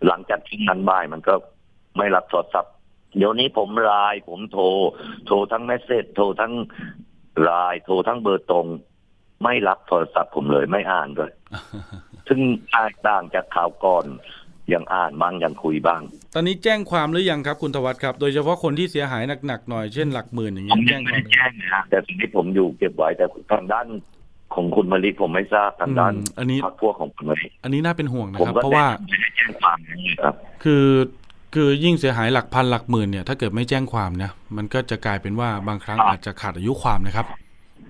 [0.06, 1.34] หลังจากที่นั้นบ่ายมันก็
[1.98, 2.72] ไม่รับโทรศัพท์
[3.16, 4.64] เดี๋ยวนี้ผมไลน์ผมโทร
[5.26, 6.52] โทรทั้งเมสเซจโทรทั้ง
[7.42, 8.66] ไลน์โทรทั้งเบอร์ตรง
[9.42, 11.32] ไม่รับโทรศัพท์ผมเลยไม่อ่านเลย
[12.28, 14.04] ซึ่งแตกต่างจากข่าวก่อน
[14.74, 16.00] ยังอ่านบ้างยังคุยบ้าง
[16.34, 23.86] ตอนนี้แจ้งความหรือยังครับคุณธวัฒน์ครับ โดยเฉพาะคนที่เสียหายหนักๆหน่อยเช่นหลักหมื่นอย่างผเงี้มยยัแจ้งงคไม่วามได้แจ้งนะแต่สิ่งที่ผมอยู่เก็บไว้แต่ทางด้าน
[24.54, 30.86] ของคุณมาริผมไม่ทราบทางด้านอืมอันนี้พรรคพวกของคุณมาริอันนี้น่าเป็นห่วงนะผมครับก็เพราะว่าไม่ได้แจ้งความนะครับ คือ
[31.54, 37.26] คือยิ่งเสียหายหลักพันหลักหมื่นเนี่ย ถ้าเกิดไม่แจ้งความนะมันก็จะกลายเป็นว่าบางครั้งอาจจะขาดอายุความนะครับ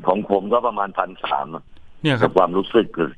[0.07, 1.46] ของผมก็ประมาณพันสาม
[2.03, 3.11] เนี่ยคกัรับบความรู้สึกคือ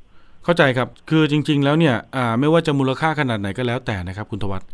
[0.44, 4.68] เข้าใจครับ คือจริง ๆ แล้วเนี่ยอ่าไม่ว่าจะมูลค่าขนาดไหนก็แล้วแต่นะครับ คุณธวัฒน์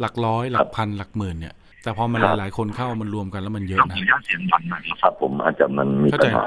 [0.00, 6.46] หลักร้อย หลักพันหลักหมื่นเนี่ย แต่พอมันหลาย ๆ คนเข้ามันรวมกันแล้วมันเยขออะอนะนุญาตเสียงดังหนะครับผมอาจจะมันมีเข้าปัใจญหา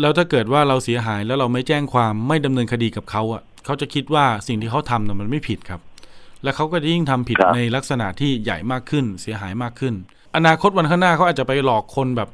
[0.00, 5.80] แล้วถ้าเกิดว่าเราเสียหายแล้วเราไม่แจ้งความไม่ดำเนินคดีกับเขาอะเขาจะคิดว่าสิ่งที่เขาทำน่ะมันไม่ผิดครับ
[6.42, 9.94] และเขาก็จะยิ่งทำผิดครับในลักษณะที่ใหญ่มากขึ้น เสียหายมากขึ้น
[10.36, 12.28] อนาคตวันข้างหน้าเขาอาจจะไปหลอกคนแบบ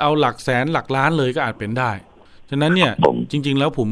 [0.00, 1.90] เอาหลักแสนหลักล้านเลยก็อาจเป็นได้
[2.50, 3.88] ฉะนั้นเนี่ยผมจริง ๆ แล้วผม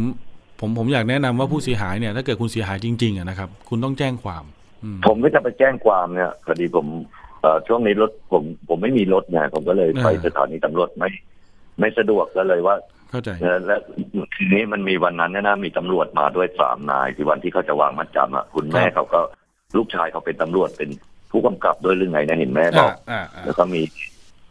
[0.60, 4.44] ผมผมอยากแนะนำว่าผู้เสียหายเนี่ย ถ้าเกิดคุณเสียหายจริงๆอะนะครับ คุณต้องแจ้งความ
[4.82, 6.86] อืมผมก็จะไปแจ้งความเนี่ยพอดีผม
[7.42, 11.10] เอ่อช่วงนี้รถผมผมไม่มีรถไงผมก็เลยไปอ่าสถานีตำรวจไม่
[11.80, 12.76] ไม่สะดวกก็เลยว่า
[13.10, 13.76] เข้าใจเออและ
[14.34, 19.20] ทีนี้มันมีวันนั้นเนยนะมีตำรวจมาด้วยสามนายที่วันที่เขาจะวางมัดจำอะคุณแม่ครับเขาก็
[19.76, 20.90] ลูกชายเขาเป็นตำรวจเป็น
[21.30, 23.82] ผู้กำกับด้วยหรือไงนะเห็นแม่บอ่าอกอ่าอ่าแล้วก็มี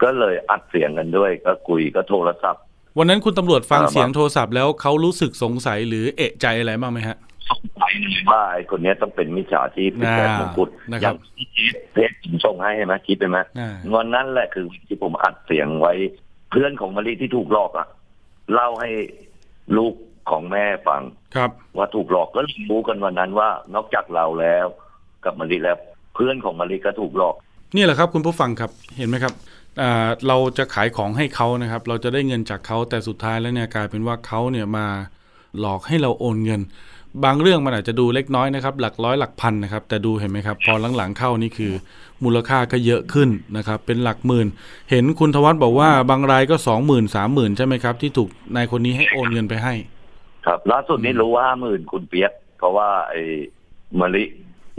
[0.04, 2.65] ก็เลยอัดเสียงกันด้วย ก็คุยก็โทรศัพท์
[2.98, 7.18] วันนั้นคุณตำรวจฟังอ่าเสียงโทรศัพท์แล้วเขารู้สึกสงสัยหรือเอะใจอะไรบ้างไหมฮะ
[7.50, 11.48] สงสัยเลยว่าไอ้คนเนี้ยต้องเป็นมิจฉาชีพเป็นแบบมงกุฎนะอครัย่าบงที่
[11.94, 15.94] เพจผมส่งให้ใช่ไหมคิดไปไหมอ่าวันนั้นแหละคือที่ผมอัดเสียงไว้
[16.52, 17.88] เพื่อนของมะลิที่ถูกหลอกอะ
[18.54, 18.90] เล่าให้
[19.78, 19.94] ลูก
[20.30, 21.02] ของแม่ฟัง
[21.36, 24.66] ครับ ว่าถูกหลอกก็รู้กันวันนั้นว่านอกจากเราแล้ว
[25.26, 25.78] กับมะลิแล้ว
[26.16, 27.36] เพื่อนของมะลิก็ถูกหลอก
[27.76, 29.55] นี่แหละครับ คุณผู้ฟังครับเห็นไหมครับอ่า
[30.28, 34.88] เราจะขายของให้เขานะครับ เราจะได้เงินจากเขาแต่สุดท้ายแล้วเนี่ยกลายเป็นว่าเขาเนี่ยมา
[35.60, 36.62] หลอกให้เราโอนเงิน
[37.24, 41.74] บางเรื่องมันอาจจะดูเล็กน้อยนะครับ หลักร้อยหลักพันนะครับ แต่ดูเห็นไหมครับ พอหลังๆเข้านี่คือ
[42.24, 44.48] มูลค่าก็เยอะขึ้นนะครับ เป็นหลักหมื่น
[44.92, 49.74] เห็นคุณทวัฒบอกว่าบางรายก็สองหมื่นสามหมื่นใช่ไหมครับ ที่ถูกนายคนนี้ให้โอนเงินไปให้
[50.46, 53.22] ครับล่าสุดนี้รู้ว่าห้าหมื่นคุณเปียกเพราะว่าไอ้
[54.00, 54.24] มะลิ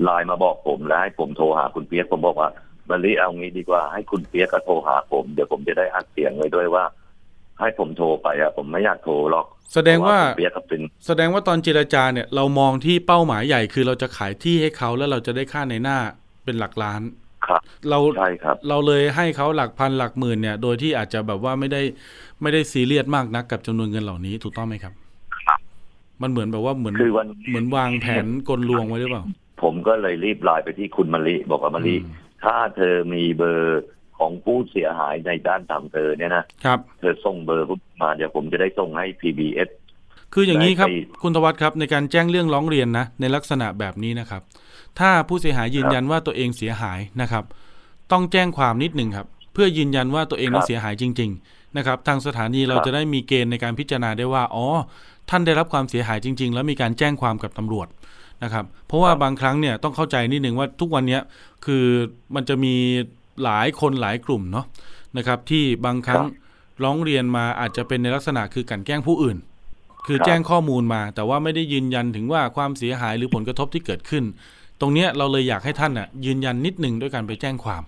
[0.02, 2.50] ไลน์มาบอกผมแล้วให้ผมโทรหาคุณเปียกผมบอกว่า
[2.90, 6.84] มะลิเอางี้ดีกว่าให้คุณเปียกก็โทรหาผม เดี๋ยวผมจะได้อัดเสียงไว้ด้วยว่า
[7.60, 15.98] ให้ผมโทรไปอะผมไม่อยากโทรหรอก แสดงว่าเพระคุณเปียกก็เป็นแสดงว่าตอนเจรจาเนี่ย เรามองที่เป้าหมายใหญ่คือเราจะขายที่ให้เขาแล้วเราจะได้ค่าในหน้า
[16.44, 17.02] เป็นหลักล้าน
[17.46, 21.82] ครับเราใช่ครับ เราเลยให้เขาหลักพันหลักหมื่นเนี่ย โดยที่อาจจะแบบว่าไม่ได้
[22.42, 24.92] ไม่ได้ซีเรียสมากนักกับจำนวนเงินเหล่านี้ถูกต้องไหมครับ
[25.46, 25.58] ครับ
[26.22, 29.24] มันเหมือนแบบว่าเหมือนคือวันเหมือนวางแผนกลลวงไว้หรือเปล่า
[29.62, 33.82] ผมก็เลยรีบไลน์ไปที่คุณมะลิบอกว่ามะลิอืม ถ้าเธอมีเบอร์
[34.18, 37.66] ของผู้เสียหายในด้านทางเธอเนี่ยนะครับ เธอส่งเบอร์
[38.02, 39.68] มาเดี๋ยวผมจะได้ส่งให้ PBS
[40.34, 44.42] คืออย่างนี้ครับได้ไปคุณธวัฒน์ครับในการแจ้งเรื่องร้องเรียนนะ ในลักษณะแบบนี้นะครับ
[44.98, 47.44] ถ้าผู้เสียหายยืนยันว่าตัวเองเสียหายนะครับ
[48.12, 54.66] ต้องแจ้งความนิดหนึ่งครับ เพื่อยืนยันว่าตัวเองนั้นเสียหายจริง ๆ นะครับ ทางสถานีเราจะได้มีเกณฑ์ในการพิจารณาได้ว่าอ๋อ
[55.30, 57.88] ท่านได้รับความเสียหายจริง ๆ แล้วมีการแจ้งความกับตำรวจ
[58.44, 61.22] นะครับ เพราะว่าบางครั้งเนี่ยต้องเข้าใจนิดหนึ่งว่าทุกวันเนี้ย
[61.64, 61.84] คือ
[62.34, 62.74] มันจะมี
[63.44, 64.66] หลายคนหลายกลุ่มเนาะ
[65.16, 66.24] นะครับที่บางครั้ง
[66.84, 69.36] ร้องเรียนมาอาจจะเป็นในลักษณะคือกลันแกล้งผู้อื่น
[70.06, 74.24] คือครับแจ้งข้อมูลมา แต่ว่าไม่ได้ยืนยันถึงว่าความเสียหายหรือผลกระทบที่เกิดขึ้น
[74.80, 77.82] ตรงเนี้ยเราเลยอยากให้ท่านน่ะยืนยันนิดหนึ่งด้วยการไปแจ้งความ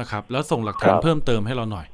[0.00, 1.86] นะครับแล้วส่งหลักฐานครับเพิ่มเติมให้เราหน่อย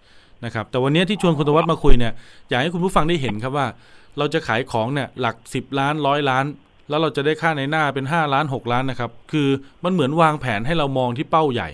[0.45, 2.13] นะครับแต่วันเนี้ยที่ชวนคุณธวัฒน์มาคุยเนี่ย
[2.49, 3.67] อยากให้คุณผู้ฟังได้เห็นครับว่า
[4.19, 6.45] เราจะขายของเนี่ยหลักสิบล้านร้อยล้าน
[6.89, 9.49] แล้วเราจะได้ค่าในหน้าเป็นห้าล้านหกล้านนะครับ คือ
[9.85, 11.69] มันเหมือนวางแผนให้เรามองที่เป้าใหญ่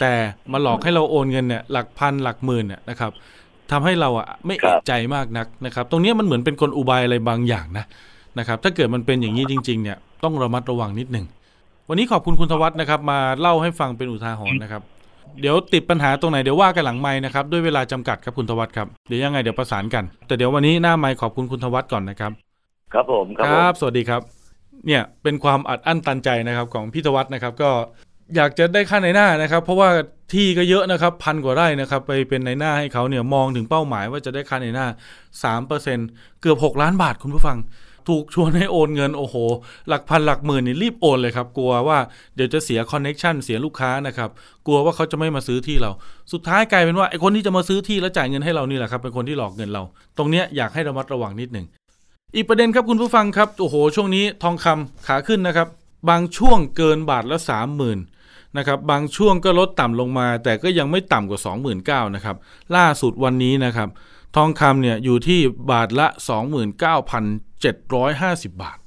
[0.00, 0.12] แต่
[0.52, 3.10] มาหลอกให้เราโอนเงินเนี่ยหลักพันหลักหมื่นเนี่ยนะครับ
[3.70, 7.84] ทำให้เราอะไม่ครัเอะบใจมากนักนะครับ ตรงเนี้ยมันเหมือนเป็นกลอุบายอะไรบางอย่างนะ
[8.38, 11.26] นะครับ ถ้าเกิดมันเป็นอย่างนี้จริง ๆ เนี่ยต้องระมัดระวังนิดหนึ่ง
[11.88, 14.82] วันนี้ขอบคุณคุณธวัฒน์นะครับ มาเล่าให้ฟังเป็นอุทาหรณ์นะครับ
[15.40, 22.32] เดี๋ยวติดปัญหาตรงไหนเดี๋ยวว่ากันหลังไม้นะครับ ด้วยเวลาจำกัดครับคุณธวัฒน์ครับ เดี๋ยวยังไงเดี๋ยวประสานกัน แต่เดี๋ยววันนี้หน้าไม้ขอบคุณคุณธวัฒน์ก่อนนะครับ
[22.92, 24.22] ครับผมครับ สวัสดีครับ
[24.86, 27.70] เนี่ยเป็นความอัดอั้นตันใจนะครับของพี่ธวัฒน์นะครับ ก็
[28.36, 29.88] อยากจะได้ค่านายหน้านะครับ เพราะว่า
[30.32, 34.86] ที่ก็เยอะนะครับพันกว่าไร่นะครับ ไปเป็นนายหน้าให้เขาเนี่ยมองถึงเป้าหมายว่าจะได้ค่านายหน้า
[35.42, 35.98] สามเปอร์เซ็นต์
[36.40, 37.58] เกือบหกล้านบาทคุณผู้ฟัง
[38.08, 39.36] ถูกชวนให้โอนเงินโอ้โห
[39.88, 41.98] หลักพันหลักหมื่นนี่รีบโอนเลยครับ กลัวว่า
[42.36, 44.30] เดี๋ยวจะเสีย connection เสียลูกค้านะครับ
[44.66, 45.90] กลัวว่าเขาจะไม่มาซื้อที่เรา
[46.32, 49.82] สุดท้ายกลายเป็นว่าไอ้คนที่จะมาซื้อที่แล้วจ่ายเงินให้เรานี่แหละครับเป็นคนที่หลอกเงินเรา
[50.18, 51.66] ตรงเนี้ยอยากให้ระมัดระวังนิดหนึ่ง
[52.34, 55.68] อีกประเด็นครับคุณผู้ฟังครับโอ้โห ช่วงนี้ทองคำขาขึ้นนะครับ
[56.10, 57.98] บางช่วงเกินบาทละสามหมื่น
[58.56, 61.40] นะครับบางช่วงก็ลดต่ำลงมา แต่ก็ยังไม่ต่ำกว่า
[61.76, 62.36] 29,000นะครับ
[62.76, 63.88] ล่าสุดวันนี้นะครับ
[64.36, 65.40] ทองคำเนี่ยอยู่ที่
[65.70, 66.06] บาทละ
[67.30, 68.78] 29,750 บาท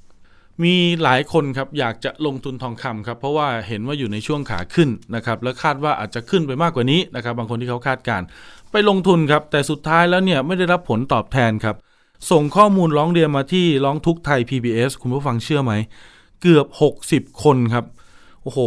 [0.63, 8.25] มีหลายคนครับอยากจะลงทุนทองคำครับเพราะว่าเห็นว่าอยู่ในช่วงขาขึ้นนะครับและคาดว่าอาจจะขึ้นไปมากกว่านี้นะครับบางคนที่เขาคาดการณ์
[8.71, 11.75] ไปลงทุนครับแต่สุดท้ายแล้วเนี่ยไม่ได้รับผลตอบแทนครับ
[12.31, 15.73] ส่งข้อมูลร้องเรียนมาที่ร้องทุกข์ไทย PBS คุณผู้ฟังเชื่อไหม
[16.41, 16.67] เกือบ
[17.07, 17.85] 60 คนครับ
[18.43, 18.59] โอ้โห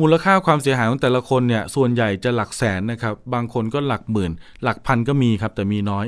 [0.00, 6.06] มูลค่าความเสียหายของแต่ละคนเนี่ย ส่วนใหญ่จะหลักแสนนะครับ บางคนก็หลักหมื่น หลักพันก็มีครับ แต่มีน้อย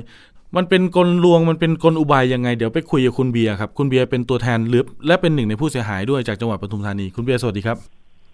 [0.56, 7.76] มันเป็นกลลวง มันเป็นกลอุบายยังไง เดี๋ยวไปคุยกับคุณเบียร์ครับ คุณเบียร์เป็นตัวแทนหรือและเป็นหนึ่งในผู้เสียหายด้วยจากจังหวัดปทุมธานี คุณเบียร์สวัสดีครับ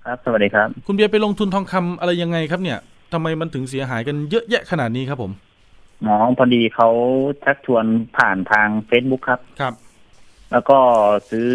[0.06, 2.78] ครับ สวัสดีครับ คุณเบียร์ไปลงทุนทองคำอะไรยังไงครับเนี่ย
[3.12, 5.30] ทำไมมันถึงเสียหายกันเยอะแยะขนาดนี้ครับผม
[6.02, 6.88] หมอพอดีเขา
[7.44, 7.84] ชักชวน
[8.16, 9.74] ผ่านทาง Facebook ครับ ครับ
[10.52, 10.78] แล้วก็
[11.30, 11.48] ซื้อ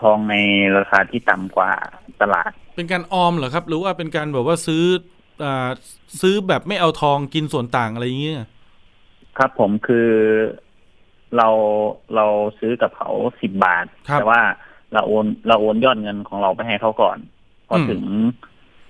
[0.00, 0.34] ทองใน
[0.76, 1.70] ราคาที่ต่ำกว่า
[2.20, 4.84] ตลาด เป็นการออมเหรอครับ หรือว่าเป็นการแบบว่าซื้อ
[5.44, 5.68] อ่า
[6.20, 8.38] ซื้อแบบไม่เอาทองกินส่วนต่างอะไรอย่างเงี้ย
[9.38, 10.08] ครับผมคือ
[11.36, 11.48] เรา
[12.16, 12.26] เรา
[12.58, 14.40] ซื้อกับเขาสิบบาทครับแต่ว่า
[14.92, 17.18] เราโอนเราโอนยอดเงินของเราไปให้เขาก่อน
[17.68, 18.02] พออมถึง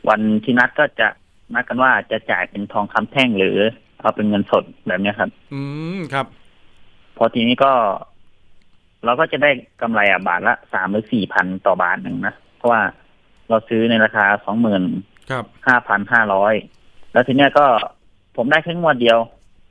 [0.09, 1.09] วันที่นัดก็จะ
[1.55, 3.59] นัดกันว่าจะจ่ายเป็นทองคำแท่งหรือ
[4.01, 5.61] เอาเป็นเงินสดแบบเนี้ยครับ อื
[5.97, 6.27] มครับ
[7.17, 7.73] พอทีนี้ก็
[9.05, 9.51] เราก็จะได้
[9.83, 12.83] กำไรอะบาทละสามหรือสี่พันต่อบาทหนึ่งนะเพราะว่า
[13.49, 14.83] เราซื้อในราคาสองหมื่น
[15.31, 16.55] ครับห้าพันห้าร้อย
[17.13, 17.67] แล้วทีเนี้ยก็
[18.37, 19.19] ผมได้แค่งวดเดียว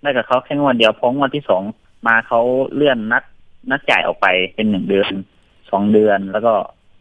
[0.02, 1.63] ได้กับเขาแค่งวดเดียวเพราะงวดที่สอง
[2.08, 2.42] มาเขา
[2.74, 3.24] เลื่อนนัด
[3.70, 5.12] นัดจ่ายออกไปเป็นหนึ่งเดือน
[5.72, 6.54] สองเดือนแล้วก็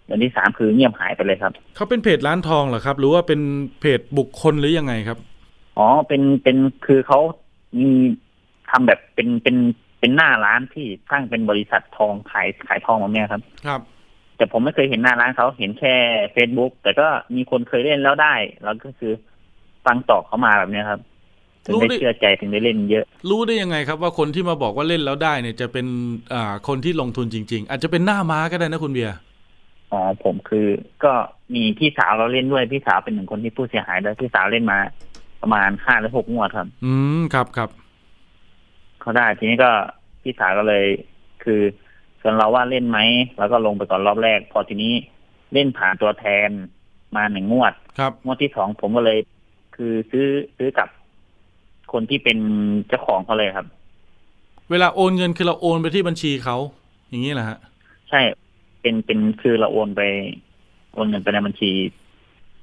[0.05, 3.41] เดือนที่สามคือเงียบหายไปเลยครับ เขาเป็นเพจร้านทองเหรอครับ หรือว่าเป็น
[3.81, 5.19] เพจบุคคลหรือยังไงครับ
[5.79, 7.21] อ๋อเป็นเป็นคือเขา
[7.81, 7.91] มี
[8.71, 9.57] ทำแบบเป็นเป็น
[10.01, 13.81] เป็นหน้าร้านที่ตั้งเป็นบริษัททองขายขายทองแบบเนี้ยครับ ครับ
[14.37, 15.95] แต่ผมไม่เคยเห็นหน้าร้านเขาเห็นแค่
[16.35, 19.13] Facebook แต่ก็มีคนเคยเล่นแล้วได้ แล้วก็คือ
[19.87, 21.01] ฟังต่อเขามาแบบเนี้ยครับ
[21.65, 25.87] ถึงได้รู้ดิเชื่อใจถึงได้เล่นเยอะ รู้ได้ยังไงครับว่าคนที่มาบอกว่าเล่นแล้วได้เนี่ยจะเป็น
[26.33, 29.17] อ่าคนที่ลงทุนจริง ๆ อาจจะเป็นหน้าม้าก็ได้นะคุณเบียร์
[29.93, 30.67] อ๋อผมคือ
[31.05, 31.13] ก็
[31.55, 34.79] มีพี่สาวเราเล่นด้วยพี่สาวเป็นหนึ่งคนที่ผู้เสียหายด้วยพี่สาวเล่นมา
[35.43, 37.71] ประมาณห้าหรือหกงวดครับ อืมครับครับ
[39.01, 39.71] เขาได้ทีนี้ก็
[40.23, 40.85] พี่สาวก็เลย
[41.45, 41.61] คือ
[42.21, 42.99] ส่วนเราว่าเล่นไหม
[43.39, 44.93] แล้วก็ลงไปก่อนรอบแรก พอทีนี้
[45.53, 46.49] เล่นผ่านตัวแทน
[47.17, 49.19] มาหนึ่งงวด ครับ งวดที่สองผมก็เลย
[49.77, 50.89] คือซื้อซื้อกับ
[51.93, 52.39] คนที่เป็น
[52.89, 53.67] เจ้าของเขาเลยครับ
[54.71, 56.57] เวลาโอนเงินคือเราโอนไปที่บัญชีเขา
[57.09, 57.59] อย่างนี้แหละฮะ
[58.11, 58.21] ใช่
[58.81, 60.03] เป็นเป็นคือเราโอนไป
[60.95, 61.71] โอนเงินไปในบัญชี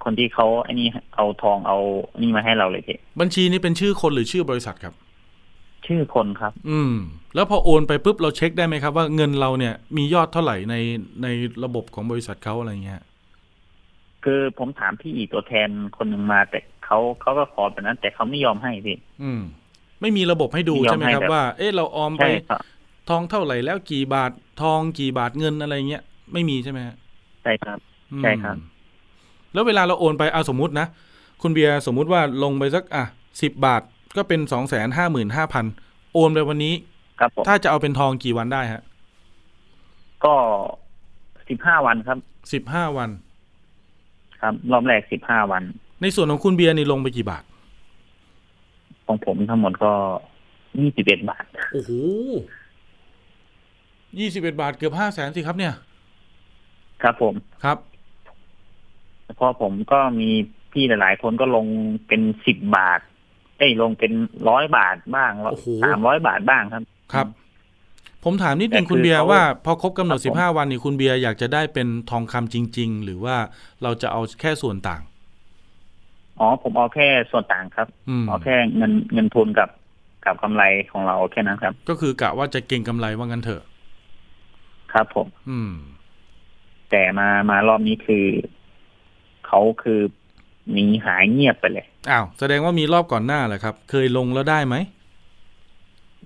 [0.05, 1.77] คนที่เขาไอ้นี่เอาทองเอา
[2.21, 4.93] นี่มาให้เราเลยพี่บัญชีนี้เป็นชื่อคนหรือชื่อบริษัทครับ
[5.87, 6.93] ชื่อคนครับ อืม
[7.35, 10.75] แล้วพอโอนไปปุ๊บเราเช็คได้ไหมครับ ว่าเงินเราเนี่ยมียอดเท่าไหร่ใน
[11.23, 11.27] ใน
[11.63, 13.01] ระบบของบริษัทเขาอะไรเงี้ย
[14.23, 19.41] คือผมถามพี่อีกตัวแทนคนหนึ่งมา แต่เขาเขาก็ขอแบบนั้น แต่เขาไม่ยอมให้พี่อืม
[20.01, 22.61] ไม่มีระบบให้ดูไม่ยอมใช่ไหมครับให้แบบว่า เอ๊ะเราออมไปใช่ครับ
[23.09, 26.95] ทองเท่าไหร่แล้วกี่บาททองกี่บาทเงินอะไรเงี้ยไม่มีใช่ไหมฮะ
[27.43, 27.77] ใช่ครับ
[28.11, 28.55] อืมใช่ครับ
[29.55, 30.87] แล้วเวลาเราโอนไปเอาสมมุตินะ
[31.41, 33.03] คุณเบียร์สมมุติว่าลงไปสักอะ
[33.41, 33.81] สิบบาท
[34.17, 35.65] ก็เป็นสองแสนห้าหมื่นห้าพัน
[36.13, 36.73] โอนไปวันนี้
[37.19, 38.81] ครับผมถ้าจะเอาเป็นทองกี่วันได้ฮะ
[40.25, 40.35] ก็
[41.49, 42.17] สิบห้าวันครับ
[42.53, 43.09] สิบห้าวัน
[44.41, 45.63] ครับ รอบแรกสิบห้าวัน
[46.01, 47.43] ในส่วนของคุณเบียร์นี่ลงไปกี่บาท
[49.05, 49.93] ของผมทั้งหมดก็
[50.79, 51.91] ยี่สิบเอ็ดบาท โอ้โห
[54.19, 55.73] ยี่สิบเอ็ดบาทเกือบห้าแสนสิครับเนี่ย
[57.03, 57.77] ครับผม ครับ
[59.35, 60.29] เพราะผมก็มี
[60.71, 61.65] พี่หลาย ๆ คนก็ลง
[62.07, 62.99] เป็นสิบบาท
[63.57, 64.11] เอ้ยลงเป็น
[64.49, 66.83] ร้อยบาทบ้างโอ้โหสามร้อยบาทบ้างครับ
[67.13, 67.27] ครับ
[68.23, 73.35] ผมถามนิดนึงแต่คือคุณเบียร์เขาว่าพอครบกำหนดครัสิบบผมห้าวันนี่คุณเบียร์อยากจะได้เป็นทองคำจริง ๆ หรือว่า
[73.83, 75.01] เราจะเอาแค่ส่วนต่าง
[76.39, 79.69] อ๋อ ผมเอาแค่ส่วนต่างครับอืมเอาแค่เงินเงินทุนกับ
[80.25, 83.63] กับกำไรของเราแค่นั้นครับ ก็คือกะว่าจะเก่งกำไรว่างั้นเถอะ
[84.93, 85.71] ครับผม อืม
[86.91, 88.25] แต่มามารอบนี้คือ
[89.47, 89.99] เขาคือ
[90.71, 94.75] หนีหายเงียบไปเลยอ้าวแสดงว่ามีรอบก่อนหน้าแหละครับ เคยลงแล้วได้ไหม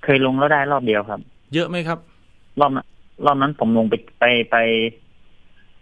[0.03, 1.19] เคยลงแล้วได้รอบเดียวครับ
[1.53, 1.99] เยอะไหมครับ
[2.60, 2.88] รอบนั้น
[3.25, 4.55] รอบนั้นผมลงไปไปไป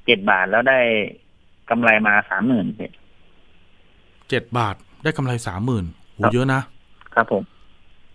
[0.05, 0.79] เจ็ดบาทแล้วได้
[1.69, 2.65] กำไรมาสามหมื่น
[4.29, 6.61] เจ็ดบาทได้กำไรสามหมื่นโหครับเยอะนะ
[7.15, 7.43] ครับผม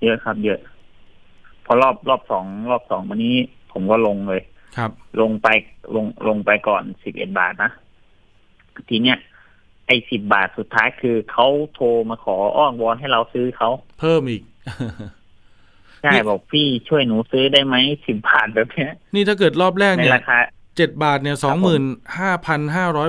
[0.02, 0.58] เยอะครับ เยอะ
[1.64, 3.34] พอรอบรอบสองรอบสองวันนี้
[3.72, 4.42] ผมก็ลงเลย
[4.76, 5.48] ครับ ลงไป
[5.94, 7.70] ลงลงไปก่อนสิบเอ็ดบาทนะ
[8.90, 9.18] ทีเนี้ย
[9.86, 14.42] ไอ้สิบบาทสุดท้ายคือเขาโทรมาขออ้อนวอนให้เราซื้อเขาเพิ่มอีก
[16.02, 20.38] ใช่นี่บอกพี่ช่วยหนูซื้อได้ไหมสิบบาทแบบเนี้ย นี่ถ้าเกิดรอบแรกในเนี่ยราคา
[20.76, 21.84] เจ็ดบาทเนี่ยสคอรังบหผมื่นม
[22.18, 23.08] ห้าพันห้าร้อย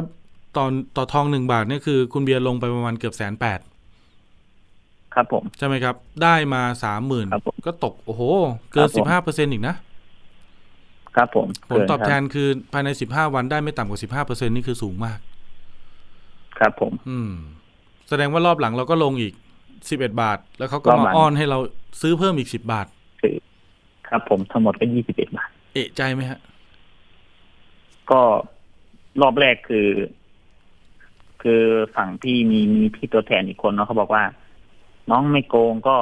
[0.58, 3.60] ตอนต่อทองหนึ่งบาทเนี่ยคือ คุณเบียร์ลงไปประมาณเกือบแสนแปด
[5.13, 8.21] ครับผม ใช่ไหมครับ ได้มาสามหมื่นครับผมก็ตก โอ้โห
[8.71, 9.76] เกินครัสิบบผมห้าเปอร์เซ็นอีกนะ
[11.15, 15.19] ครับผม ผลตอบแทเกินครับคือภายในสิบห้าวันได้ไม่ต่ำกว่าสิบห้าเปอร์เซ็นนี่คือสูงมาก
[16.63, 17.32] ครับ ผม อืม
[18.10, 19.34] แสดงว่ารอบหลังเราก็ลงอีก
[19.89, 21.60] สิบเอ็ดบาท แล้วเขาก็รอบมาหลังอ้อนให้เรา
[22.02, 22.88] ซื้อเพิ่มอีกสิบบาท
[23.21, 23.36] คือ
[24.10, 26.39] ครับ ผมทั้งหมดก็ยี่สิบเอ็ดบาท เอะใจไหมฮะ
[28.12, 28.21] ก็
[29.21, 29.88] รอบแรกคือ
[31.41, 31.63] คือ
[31.95, 34.23] ฝั่งพี่มีมีพี่ตัวแทนอีกคนเนาะเขาบอกว่า
[35.10, 35.97] น้องไม่โกงก็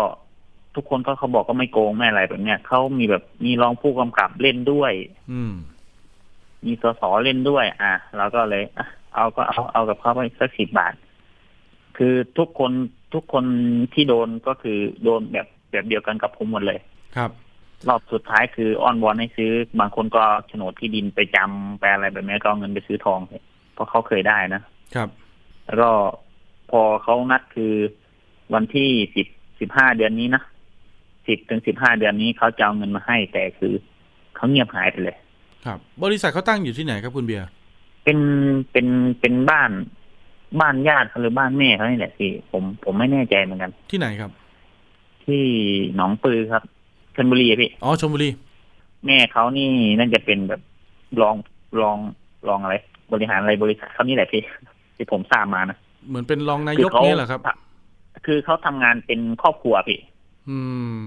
[0.75, 4.91] ทุกคนก็เขาบอกก็ไม่โกงไม่อะไรแบบเนี้ยเขามีแบบมีรองผู้กำกับเล่นด้วย
[5.31, 5.53] อืม
[6.65, 10.93] มีสสเล่นด้วย อะเราก็เลยอะ เอาก็เอาเอากับเขาไปสักสิบบาท
[11.97, 12.71] คือทุกคน
[13.13, 13.45] ทุกคน
[13.93, 16.79] ที่โดนก็คือโดนแบบแบบเดียวกันกับผมหมดเลย
[17.15, 17.31] ครับ
[17.87, 23.19] รอบสุดท้ายคืออ้อนวอนให้ซื้อ บางคนก็เอาโฉนดที่ดินไปจำไปอะไรแบบนี้ก็เอาเงินไปซื้อทอง
[23.73, 24.61] เพราะเขาเคยได้นะ
[24.95, 25.09] ครับ
[25.65, 25.89] แล้วก็
[26.71, 27.73] พอเขานัดคือ
[28.53, 29.27] วันที่สิบ
[29.59, 30.43] สิบห้าเดือนนี้นะ
[31.27, 33.73] สิบถึงสิบห้าเดือนนี้เขาจะเอาเงินมาให้แต่คือ
[34.35, 35.17] เขาเงียบหายไปเลย
[35.65, 37.49] ครับ บริษัทเขาตั้งอยู่ที่ไหนครับคุณเบียร์
[38.03, 38.19] เป็น
[38.71, 38.87] เป็น
[39.19, 39.71] เป็นบ้าน
[40.61, 44.31] บ้านญาติเขาหรือบ้านแม่เขานี่แหละพี่ผมผมไม่แน่ใจเหมือนกัน ที่ไหนครับ
[45.25, 45.43] ที่
[45.95, 46.63] หนองปือครับ
[47.15, 48.29] ชลบุรีอะพี่อ๋อชลบุรี
[49.05, 50.61] แม่เขานี่น่าจะเป็นแบบ
[51.21, 51.35] รอง
[51.81, 51.97] รอง
[52.47, 52.75] รองอะไร
[53.13, 54.41] บริหารอะไรบริษัทเขานี่แหละพี่
[54.95, 57.41] ที่ผมทราบมานะเหมือนเป็นรองนายกเขาเนี่ยเหรอครับ
[58.25, 59.99] คือเขาทำงานเป็นครอบครัวพี่
[60.49, 60.59] อื
[61.01, 61.05] ม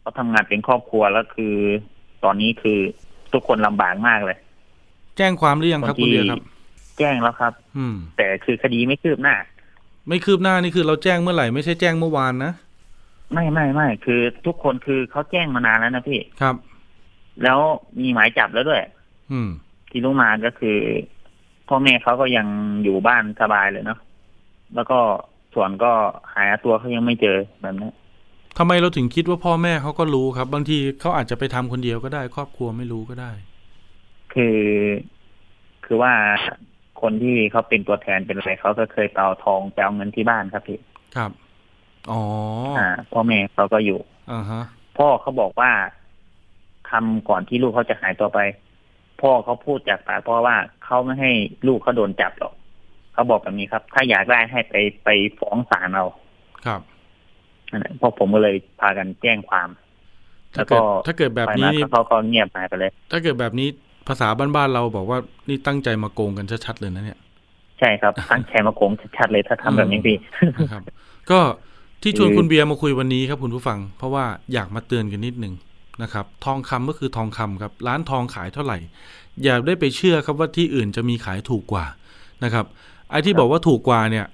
[0.00, 1.54] เขาทำงานเป็นครอบครัวแล้วคือ
[2.24, 2.78] ตอนนี้คือ
[3.32, 4.38] ทุกคนลำบากมากเลย
[5.16, 6.42] แจ้งความหรือยังครับคนที่คุณเบียร์ครับ
[6.98, 9.34] แจ้งแล้วครับ อืม แต่คือคดีไม่คืบหน้า
[10.08, 12.52] ไม่คืบหน้านี่คือเราแจ้งเมื่อไหร่ไม่ใช่แจ้งเมื่อวานนะ
[13.32, 16.54] ไม่ไม่ไม่คือทุกคนคือเขาแจ้งมานานแล้วนะพี่ครับ
[17.42, 17.58] แล้ว
[18.00, 18.82] มีหมายจับแล้วด้วย
[19.32, 19.48] อืม
[19.90, 20.78] ที่รู้มาก็คือ
[21.68, 22.46] พ่อแม่เขาก็ยัง
[22.84, 23.98] อยู่บ้านสบายเลยเนาะ
[24.74, 24.98] แล้วก็
[25.54, 25.92] ส่วนก็
[26.34, 27.90] หาตัวเขายังไม่เจอแบบนี้
[28.58, 33.32] ทำไมเราถึงคิดว่าพ่อแม่เขาก็รู้ครับ บางทีเขาอาจจะไปทำคนเดียวก็ได้ ครอบครัวไม่รู้ก็ได้
[34.36, 34.58] คือ
[35.84, 36.12] คือว่า
[37.00, 40.78] คนที่เขาเป็นตัวแทนเป็นอะไรเขาก็เคยไปเอาทองไปเอาเงินที่บ้านครับพี่
[41.16, 41.30] ครับ
[42.10, 42.20] อ๋อ
[42.78, 43.98] อ่าพ่อแม่เขาก็อยู่
[44.32, 44.62] อ่าฮะ
[44.98, 45.70] พ่อเขาบอกว่า
[46.90, 48.38] ทำก่อนที่ลูกเขาจะหายตัวไป
[49.20, 51.32] พ่อเขาพูดจากปากพ่อว่าเขาไม่ให้
[51.66, 52.54] ลูกเขาโดนจับหรอก
[53.12, 56.06] เขาบอกแบบนี้ครับ ถ้าอยากได้ให้ไปไปฟ้องศาลเอา
[56.66, 56.80] ครับ
[57.70, 59.68] นั่นแหละพวกผมก็เลยพากันแจ้งความ
[60.54, 63.68] ถ้าแล้วก็เกิดถ้าเกิดแบบไปนี้มาเขาก็เงียบหายไปเลย ถ้าเกิดแบบนี้
[64.08, 67.18] ภาษาบ้านๆเราบอกว่านี่ตั้งใจมาโกงกันชัดๆเลยนะเนี่ย
[67.78, 70.16] ใช่ครับตั้งใจมาโกงชัดๆเลยถ้าทำแบบนี้พี่
[70.58, 70.82] นะครับ
[71.30, 71.40] ก็
[72.02, 75.54] ที่ชวนคือคุณเบียร์มาคุยวันนี้ครับคุณผู้ฟัง เพราะว่าอยากมาเตือนกันนิดนึง
[76.02, 78.78] นะครับ ทองคำก็คือทองคำครับ ร้านทองขายเท่าไหร่
[79.44, 81.86] อย่าได้ไปเชื่อครับว่าที่อื่นจะมีขายถูกกว่า
[82.44, 82.64] นะครับ
[83.10, 84.26] ไอ้ที่บอกว่าถูกกว่าเนี่ย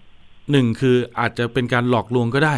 [0.52, 2.54] หนึ่งคืออาจจะเป็นการหลอกลวงก็ได้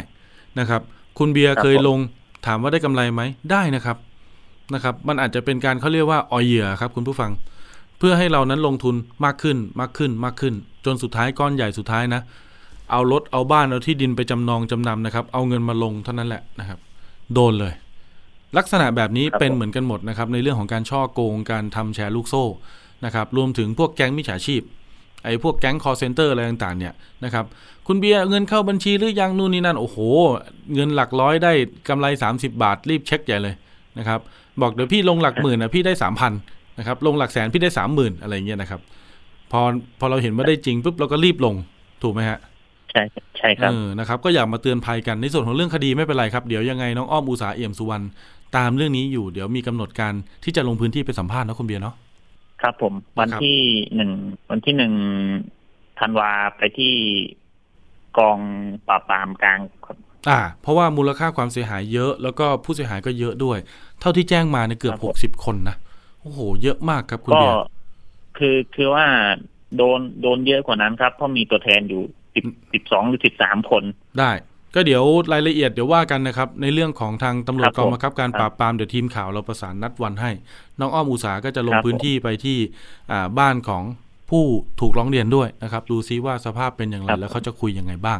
[0.60, 0.82] นะครับ
[1.18, 1.98] คุณเบียร์เคยลง
[2.46, 3.96] ถามว่าได้กำไรไหมได้นะครับ
[4.74, 7.30] นะครับมันอาจจะเป็นการเขาเรียกว่าออยเหยื่อครับคุณผู้ฟัง
[7.98, 12.22] เพื่อให้เรานั้นลงทุนมากขึ้นมากขึ้นมากขึ้น จนสุดท้ายก้อนใหญ่สุดท้ายนะ
[12.90, 16.78] เอารถเอาบ้านเอาที่ดินไปจำนองจำนำนะครับ เอาเงินมาลงเท่านั้นแหละนะครับ
[17.34, 17.74] โดนเลย
[18.56, 22.44] ลักษณะแบบนี้เป็นเหมือนกันหมดนะครับ ในเรื่องของการฉ้อโกงการทำแชร์ลูกโซ่
[23.04, 24.62] นะครับรวมถึงพวกแก๊งมิจฉาชีพ
[25.24, 27.44] ไอ้พวกแก๊งคอลเซ็นเตอร์อะไรต่างๆ เนี่ยนะครับ
[27.86, 29.98] คุณเบียร์เงินเข้าบัญชีหรือยังนู่นนี่นั่น โอ้โห
[30.74, 31.52] เงินหลักร้อยได้
[31.88, 33.54] กำไร 30 บาทรีบเช็คใหญ่เลย
[33.98, 34.20] นะครับ
[34.62, 36.32] บอกเดี๋ยวพี่ลงหลักหมื่นนะพี่ได้สามพัน
[36.78, 38.80] นะครับ ลงหลักแสนพี่ได้สามหมื่นอะไรเงี้ยนะครับ
[39.52, 39.60] พอ
[40.00, 41.54] พอเราเห็นว่าได้จริงปุ๊บเราก็รีบลง
[42.02, 42.38] ถูกไหมฮะ
[42.90, 43.02] ใช่
[43.38, 48.04] ใช่ครับเออนะครับ ก็อยากมาเตือนภัยกันในส่วนของเรื่องคดีไม่เป็นไรครับเดี๋ยวยังไงน้องอ้อมอุตสาหเอี่ยมสุวรรณ
[48.56, 50.12] ตามเรื่องนี้อยู่เดี๋ยวมีกำหนดการ
[50.44, 51.94] ที่จะลงพื้นที่ไปสัมภาษณ์นะคุณเบียร์เนาะ
[52.62, 53.58] ครับผมวันครับที่
[53.96, 54.10] หนึ่ง
[54.50, 54.92] วันที่หนึ่ง
[56.00, 56.94] ธันวาไปที่
[58.18, 58.38] กอง
[58.88, 59.98] ปราบปรามกลางครับ
[60.30, 63.58] อ่าเพราะว่ามูลค่าความเสียหายเยอะ แล้วก็ผู้เสียหายก็เยอะด้วย
[64.00, 65.76] เท่าที่แจ้งมาเนี่ยเกือบครับหผมกสิบคนนะ
[66.22, 67.66] โอ้โห เยอะมากครับคุณก็เบียร์
[68.38, 69.06] คือคือว่า
[69.76, 72.02] โดนโดนเยอะกว่านั้นครับ เพราะมีตัวแทนอยู่
[72.34, 73.82] สิบสิบสองหรือสิบสามคน
[74.18, 74.30] ได้
[74.74, 80.30] ก็เดี๋ยวรายละเอียดเดี๋ยวว่ากันนะครับ ในเรื่องของทางตำรวจครับกองผมบังคับการครับปราบปรามเดี๋ยวทีมข่าวเราประสานนัดวันให้
[80.80, 82.58] น้องอ้อมอุตสาหก็จะลงครับพื้นที่ไปที่
[83.12, 83.82] อ่าบ้านของ
[84.30, 84.44] ผู้
[84.80, 88.18] ถูกร้องเรียนด้วยนะครับ ดูซิว่าสภาพเป็นอย่างไรครับแล้วเขาจะคุยยังไงบ้าง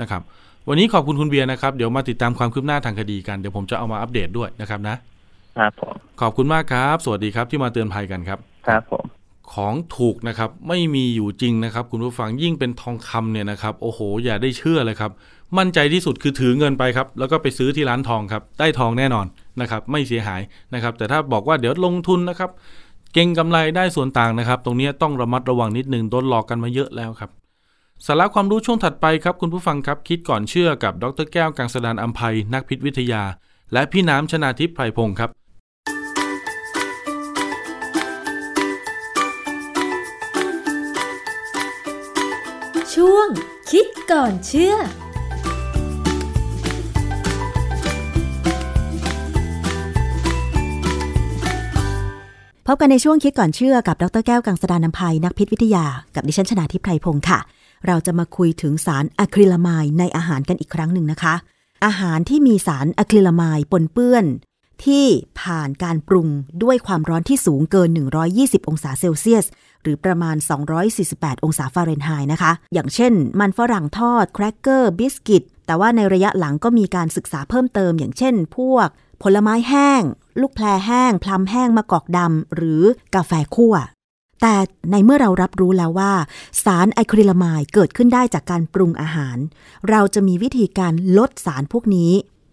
[0.00, 0.22] นะครับ
[0.68, 4.96] วันนี้ขอบคุณคุณเบียร์นะครับ เดี๋ยวมาติดตามความคืบหน้าทางคดีกัน เดี๋ยวผมจะเอามาอัปเดตด้วยนะครับนะ
[5.58, 9.04] ครับผมขอบคุณมากครับ สวัสดีครับที่มาเตือนภัยกันครับ ครับผม
[9.52, 15.10] ของถูกนะครับไม่มีอยู่จริงนะครับ คุณผู้ฟังยิ่งเป็นทองคำเนี่ยนะครับ โอ้โห อย่าได้เชื่อเลยครับ
[15.58, 19.26] มั่นใจที่สุดคือถือเงินไปครับ แล้วก็ไปซื้อที่ร้านทองครับ ได้ทองแน่นอน
[19.60, 20.40] นะครับ ไม่เสียหาย
[20.74, 22.50] นะครับ แต่ถ้าบอกว่าเดี๋ยวลงทุนนะครับ
[23.14, 27.30] เก่งกำไรได้ส่วนต่างนะครับ ตรงนี้ต้องระมัดระวังนิดนึงโดนหลอกกันมาเยอะแล้วครับ
[28.04, 33.22] สาระความรู้ช่วงถัดไปครับคุณผู้ฟังครับคิดก่อนเชื่อกับดรแก้วกังสดานอัมภัยนักพิษวิทยา
[33.72, 35.30] และพี่น้ำชนาทิพย์ไพรพงศ์ครับ
[42.94, 43.28] ช่วง
[43.70, 44.74] คิดก่อนเชื่อ
[52.66, 57.40] พบกันในช่วงคิดก่อนเชื่อกับดรแก้วกังสดานนภัยนักพิษวิทยา กับดิฉันชนาทิพไพรพงศ์ค่ะ
[57.86, 61.34] เราจะมาคุยถึงสารอะคริลาไมด์ในอาหารกันอีกครั้งหนึ่งนะคะ
[61.84, 64.26] อาหารที่มีสารอะคริลาไมด์ปนเปื้อน
[64.84, 65.06] ที่
[65.40, 66.28] ผ่านการปรุง
[66.62, 67.88] ด้วยความร้อนที่สูงเกิน
[68.28, 69.46] 120 องศาเซลเซียส
[69.82, 70.36] หรือประมาณ
[70.90, 78.88] 248 องศาฟาเรนไฮต์นะคะ อย่างเช่น มันฝรั่งทอด แครกเกอร์ บิสกิต แต่ว่าในระยะหลังก็มีการศึกษาเพิ่มเติม อย่างเช่น พวก
[79.22, 80.02] ผลไม้แห้ง
[80.40, 82.82] ลูกแพรแห้ง พลัมแห้งมะกอกดำหรือ
[83.14, 83.74] กาแฟคั่ว
[84.42, 84.54] แต่
[84.90, 86.12] ในเมื่อเรารับรู้แล้วว่า
[86.64, 89.36] สารไอคริลามายเกิดขึ้นได้จากการปรุงอาหาร
[89.90, 92.12] เราจะมีวิธีการลดสารพวกนี้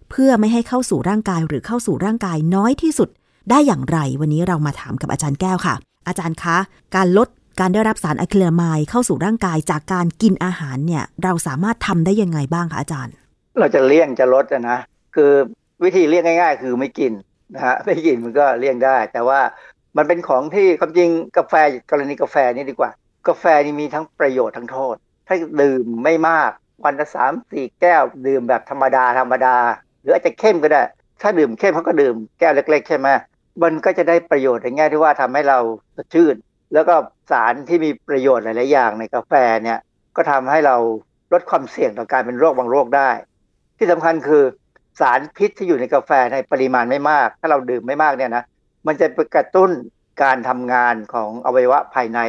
[0.09, 3.09] เพื่อไม่ให้เข้าสู่ร่างกายหรือเข้าสู่ร่างกายน้อยที่สุด
[3.49, 5.75] ได้อย่างไร วันนี้เรามาถามกับอาจารย์แก้วค่ะ
[6.07, 6.57] อาจารย์คะ
[6.95, 7.27] การลด
[7.59, 13.13] การได้รับสารไอคริลามายเข้าสู่ร่างกายจากการกินอาหารเนี่ยเราสามารถทำได้ยังไงบ้างคะอาจารย์
[13.59, 14.79] เราจะเลี่ยงจะลดนะ
[15.15, 15.31] คือ
[15.83, 17.11] วิธีเลี่ยงง่าย ๆ คือไม่กิน
[17.53, 19.39] นะฮะไม่กินมันก็เลี่ยงได้ แต่ว่า
[19.97, 21.53] มันเป็นของที่ความจริงกาแฟ
[21.91, 22.91] กรณีกาแฟนี่ดีกว่า
[23.27, 24.95] กาแฟนี่มีทั้งประโยชน์ทั้งโทษ
[25.27, 26.51] ถ้าดื่มไม่มาก
[26.85, 29.55] วันละสามสี่แก้วดื่มแบบธรรมดาธรรมดา
[30.01, 30.83] หรืออาจจะเข้มก็ได้
[31.21, 33.07] ถ้าดื่มเข้มเขาก็ดื่มแก้วเล็ก ๆ ใช่ไหม
[33.63, 35.57] มันก็จะได้ประโยชน์ในแง่ที่ว่าทำให้เรา
[35.95, 36.35] สดชื่น
[36.73, 36.95] แล้วก็
[37.31, 39.79] สารที่มีประโยชน์หลายๆอย่างในกาแฟเนี่ย
[40.15, 40.75] ก็ทำให้เรา
[41.33, 43.09] ลดความเสี่ยงต่อการเป็นโรคบางโรคได้
[43.77, 44.43] ที่สำคัญคือ
[44.99, 48.43] สารพิษที่อยู่ในกาแฟในปริมาณไม่มาก ถ้าเราดื่มไม่มากเนี่ยนะ
[48.87, 49.71] มันจะไปกระตุ้น
[50.23, 52.19] การทำงานของอวัยวะภายใน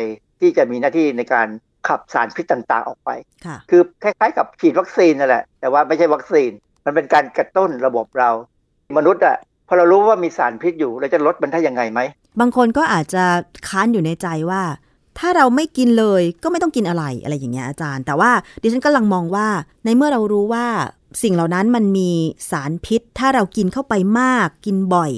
[0.40, 1.49] ที่จะมีหน้าที่ในการ
[1.88, 3.11] ขับสารพิษต่างๆออกไป
[3.47, 6.51] ค่ะคือคล้ายๆกับฉีดวัคซีนนั่นแหละ แต่ว่าไม่ใช่วัคซีน
[6.85, 8.31] มันเป็นการกระตุ้นระบบเรา
[8.97, 9.37] มนุษย์อะ
[9.69, 12.01] พอเรารู้ว่ามีสารพิษอยู่ เราจะลดมันได้ยังไงไหม
[12.40, 13.25] บางคนก็อาจจะ
[13.69, 14.62] ค้านอยู่ในใจว่า
[15.19, 18.31] ถ้าเราไม่กินเลยก็ไม่ต้องกินอะไรอะไรอย่างเงี้ยอาจารย์ แต่ว่า
[18.62, 19.47] ดิฉันกำลังมองว่า
[19.85, 20.67] ในเมื่อเรารู้ว่า
[21.23, 22.11] สิ่งเหล่านั้นมันมี
[22.51, 25.12] สารพิษ ถ้าเรากินเข้าไปมาก กินบ่อย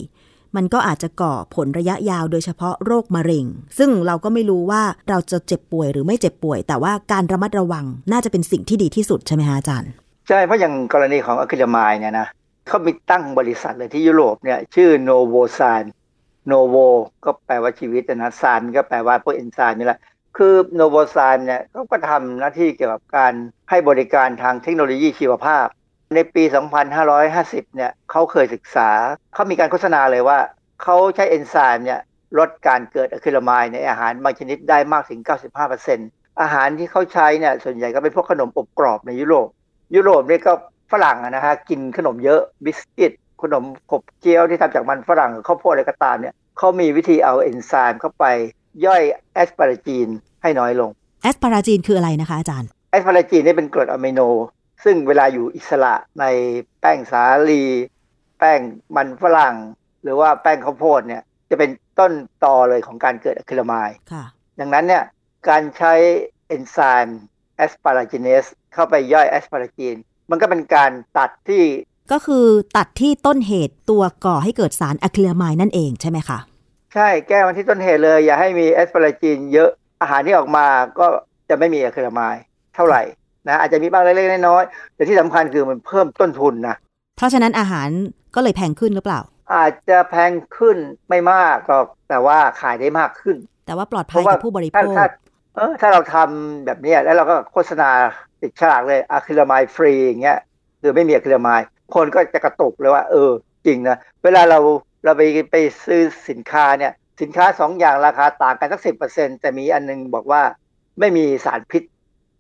[0.56, 3.46] มันก็อาจจะก่อผลระยะยาวโดยเฉพาะโรคมะเร็ง
[3.78, 9.90] ซึ่งเราก็ไม่รู้ว่าเราจะเจ็บป่วยหรือไม่เจ็บป่วย แต่ว่าการระมัดระวังน่าจะเป็นสิ่งที่ดีที่สุดใช่ไหมฮะอาจารย์
[10.28, 12.28] ใช่ เพราะอย่างกรณีของอะคริลมายเนี่ยนะ
[12.66, 15.84] เขามีตั้งบริษัทเลยที่ยุโรปเนี่ยชื่อโนโวซาน
[16.46, 16.76] โนโว
[17.24, 20.00] ก็แปลว่าชีวิตนะไซม์ก็แปลว่าพวกเอนไซม์นี่แหละ
[20.36, 23.32] คือโนโวไซม์เนี่ยเขาก็ทำหน้าที่เกี่ยวกับการ
[23.70, 25.66] ให้บริการทางเทคโนโลยีชีวภาพ
[26.14, 26.42] ในปี
[27.08, 28.90] 2550 เนี่ยเขาเคยศึกษา
[29.34, 30.38] เขามีการโฆษณาเลยว่า
[30.82, 32.00] เขาใช้เอนไซม์เนี่ย
[32.38, 35.20] ลดการเกิดอะคริลาไมด์ในอาหารบางชนิดได้มากถึง
[35.80, 39.48] 95%อาหารที่เขาใช้เนี่ยส่วนใหญ่ก็เป็นพวกขนมอบกรอบในยุโรป
[39.94, 40.52] ยุโรปเนี่ยก็
[40.92, 48.24] ฝรั่งอะนะฮะกินขนมเยอะบิสกิตขนมขบเคี้ยวที่ทำจากมันฝรั่งหรือข้าวโพดอะไรก็ตามเนี่ยเขามีวิธีเอาเอนไซม์เข้าไป
[48.86, 49.02] ย่อย
[49.34, 50.08] แอสปาราจีน
[50.42, 50.90] ให้น้อยลง
[51.22, 54.20] แอสปาราจีนคืออะไรนะคะอาจารย์แอสปาราจีนนี่เป็นกรดอะมิโน
[54.88, 56.24] ซึ่งเวลาอยู่อิสระใน
[56.80, 57.64] แป้งสาลี
[58.38, 58.60] แป้ง
[58.96, 59.56] มันฝรั่ง
[60.02, 62.12] หรือว่าแป้งข้าวโพดเนี่ยจะเป็นต้น
[62.44, 64.24] ตอเลยของการเกิดอะคริลาไมด์ค่ะ
[64.60, 65.04] ดังนั้นเนี่ย
[65.48, 65.94] การใช้
[66.48, 67.22] เอนไซม์
[67.56, 69.96] แอสปาราจินเนสเข้าไปย่อยแอสปาราจีน
[70.30, 71.64] มันก็เป็นการตัดที่
[72.12, 76.38] ก็คือตัดที่ต้นเหตุตัวก่อให้เกิดสารอะคริลาไมด์นั่นเองใช่ไหมคะ
[76.94, 79.70] ใช่แก้มันที่ต้นเหตุเลย อย่าให้มีแอสปาราจีนเยอะ
[80.00, 80.66] อาหารที่ออกมา
[80.98, 81.06] ก็
[81.48, 82.36] จะไม่มีอะคริลาไมด์
[82.74, 83.02] เท่าไหร่
[83.48, 86.76] นะอาจจะมีบ้างเล็กๆน้อยๆแต่ที่สำคัญคือมันเพิ่มต้นทุนนะ
[87.16, 87.88] เพราะฉะนั้นอาหาร
[88.34, 89.20] ก็เลยแพงขึ้นหรือเปล่า
[89.54, 90.76] อาจจะแพงขึ้น
[91.08, 93.36] ไม่มากหรอกแต่ว่าขายได้มากขึ้น
[93.66, 95.06] แต่ว่าปลอดภัยกับผู้บริโภค เพราะว่าถ้าถ้า
[95.56, 97.90] เออถ้าเราทำแบบเนี้ยแล้วเราก็โฆษณา
[98.42, 100.38] ติดฉลากเลยอะคริลามายฟรีอย่างเงี้ย
[100.80, 101.60] คือไม่มีอะคริลามาย
[101.94, 103.30] คนก็จะกระตุกเลยว่า เออ
[103.66, 104.58] จริงนะเวลาเรา
[105.04, 110.42] เราไปไปซื้อสินค้าเนี่ย สินค้าสองอย่างราคาต่างกันสักสิบเปอร์เซ็นแต่มีอันนึงบอกว่า
[111.00, 111.82] ไม่มีสารพิษ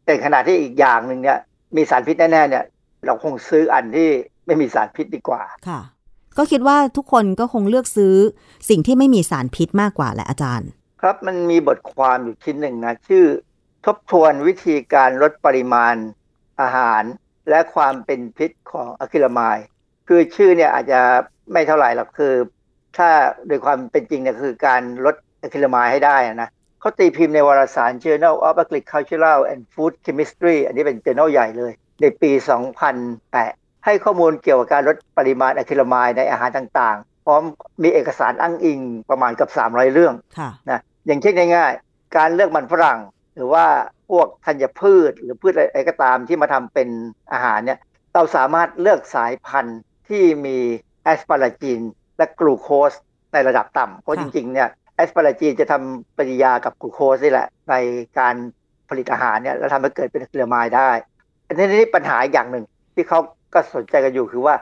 [0.06, 1.38] แต่ขณะที่อีกอย่างหนึ่งเนี่ย
[1.76, 2.64] มีสารพิษแน่ๆเนี่ย
[3.06, 4.08] เราคงซื้ออันที่
[4.46, 5.80] ไม่มีสารพิษดีกว่าค่ะ
[6.38, 8.14] ก็คิดว่าทุกคนก็คงเลือกซื้อ
[8.68, 10.68] สิ่งที่ไม่มีสารพิษมากกว่าแหละอาจารย์
[11.02, 13.24] ครับมันมีบทความอยู่ชิ้นหนึ่งนะ ชื่อ
[13.86, 15.94] ทบทวนวิธีการลดปริมาณ
[16.60, 17.02] อาหาร
[17.50, 19.58] และความเป็นพิษของอะคริลามาย
[20.08, 21.00] คือชื่อเนี่ยอาจจะ
[21.52, 22.34] ไม่เท่าไหร่หรอกคือ
[22.96, 23.08] ถ้า
[23.46, 26.48] โดยความเป็นจริงเนี่ยคือการลดอะคริลามายให้ได้นะ
[26.86, 32.30] เขาตีพิมพ์ในวารสาร Journal of Agricultural and Food Chemistry อันนี้เป็น journal ใหญ่เลย ในปี
[33.08, 37.42] 2008 ให้ข้อมูลเกี่ยวกับการลดปริมาณอะคริลามายในอาหารต่างๆ พร้อม
[37.82, 38.80] มีเอกสารอ้างอิง
[39.10, 43.00] ประมาณเกือบ 300 เรื่องค่ะนะอย่างเช่นง่ายๆ การเลือกมันฝรั่ง
[43.34, 43.66] หรือว่า
[44.10, 46.88] พวกธัญพืช หรือพืชอะไรก็ตามที่มาทำเป็น
[47.32, 47.78] อาหารเนี่ย
[48.14, 50.58] เราสามารถเลือกสายพันธุ์ที่มี
[51.02, 51.80] แอสปาราจีน
[52.16, 52.92] และกลูโคส
[53.32, 57.74] ในระดับต่ำเพราะค่ะจริงๆเนี่ย แอสปาราจีนจะทำปฏิกิริยากับกลูโคสนี่แหละ ใน
[58.18, 58.34] การ
[58.88, 60.90] ผลิตอาหารเนี่ยแล้วทำให้เกิดเป็นอะคริลาไมด์ได้
[61.46, 63.18] อันนี้นี่ปัญหาอย่างหนึ่งที่เขา
[63.54, 64.54] ก็สนใจกันอยู่คือว่า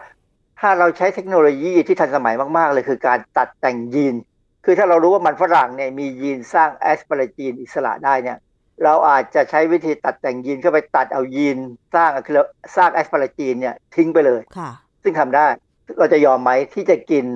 [0.60, 4.14] ถ้าเราใช้เทคโนโลยีที่ทันสมัยมาก ๆ เลยคือการตัดแต่งยีน
[4.64, 8.38] คือถ้าเรารู้ว่ามันฝรั่งเนี่ยมียีนสร้างแอสปาราจีนอิสระได้เนี่ย
[8.84, 11.58] เราอาจจะใช้วิธีตัดแต่งยีนเข้าไปตัดเอายีน
[11.94, 12.44] สร้างอะคริล
[12.76, 14.70] สร้างแอสปาราจีนเนี่ยทิ้งไปเลยค่ะ
[15.02, 15.46] ซึ่งทำได้
[15.98, 17.26] เราจะยอมไหมที่จะกิน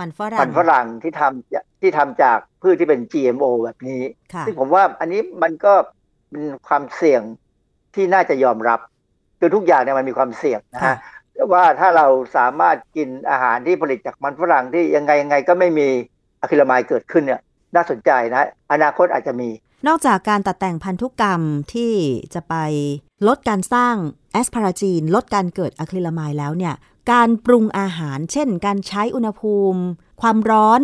[0.00, 4.02] มันฝรั่งมันฝรั่งที่ทำ ที่ทำจากพืชที่เป็น GMO แบบนี้
[4.32, 5.74] ค่ะซึ่งผมว่าอันนี้มันก็
[6.30, 7.22] เป็นความเสี่ยง
[7.94, 8.80] ที่น่าจะยอมรับ
[9.38, 12.06] คือทุกอย่างเนี่ยมันมีความเสี่ยงนะค่ะฮะว่าถ้าเรา
[12.36, 15.88] สามารถกินอาหารที่ผลิตจากมันฝรั่งที่ยังไงยังไงก็ไม่มี
[16.40, 17.40] อะคริลามายเกิดขึ้นเนี่ย
[17.74, 19.48] น่าสนใจนะ อนาคตอาจจะมี
[19.86, 21.42] นอกจากการตัดแต่งพันธุกรรม
[21.74, 21.92] ที่
[22.34, 22.54] จะไป
[23.28, 23.94] ลดการสร้าง
[24.32, 26.74] แอสพาราจีน ลดการเกิดอะคริลามายแล้วเนี่ย
[27.12, 29.80] การปรุงอาหาร เช่น การใช้อุณหภูมิ
[30.22, 30.80] ความร้อน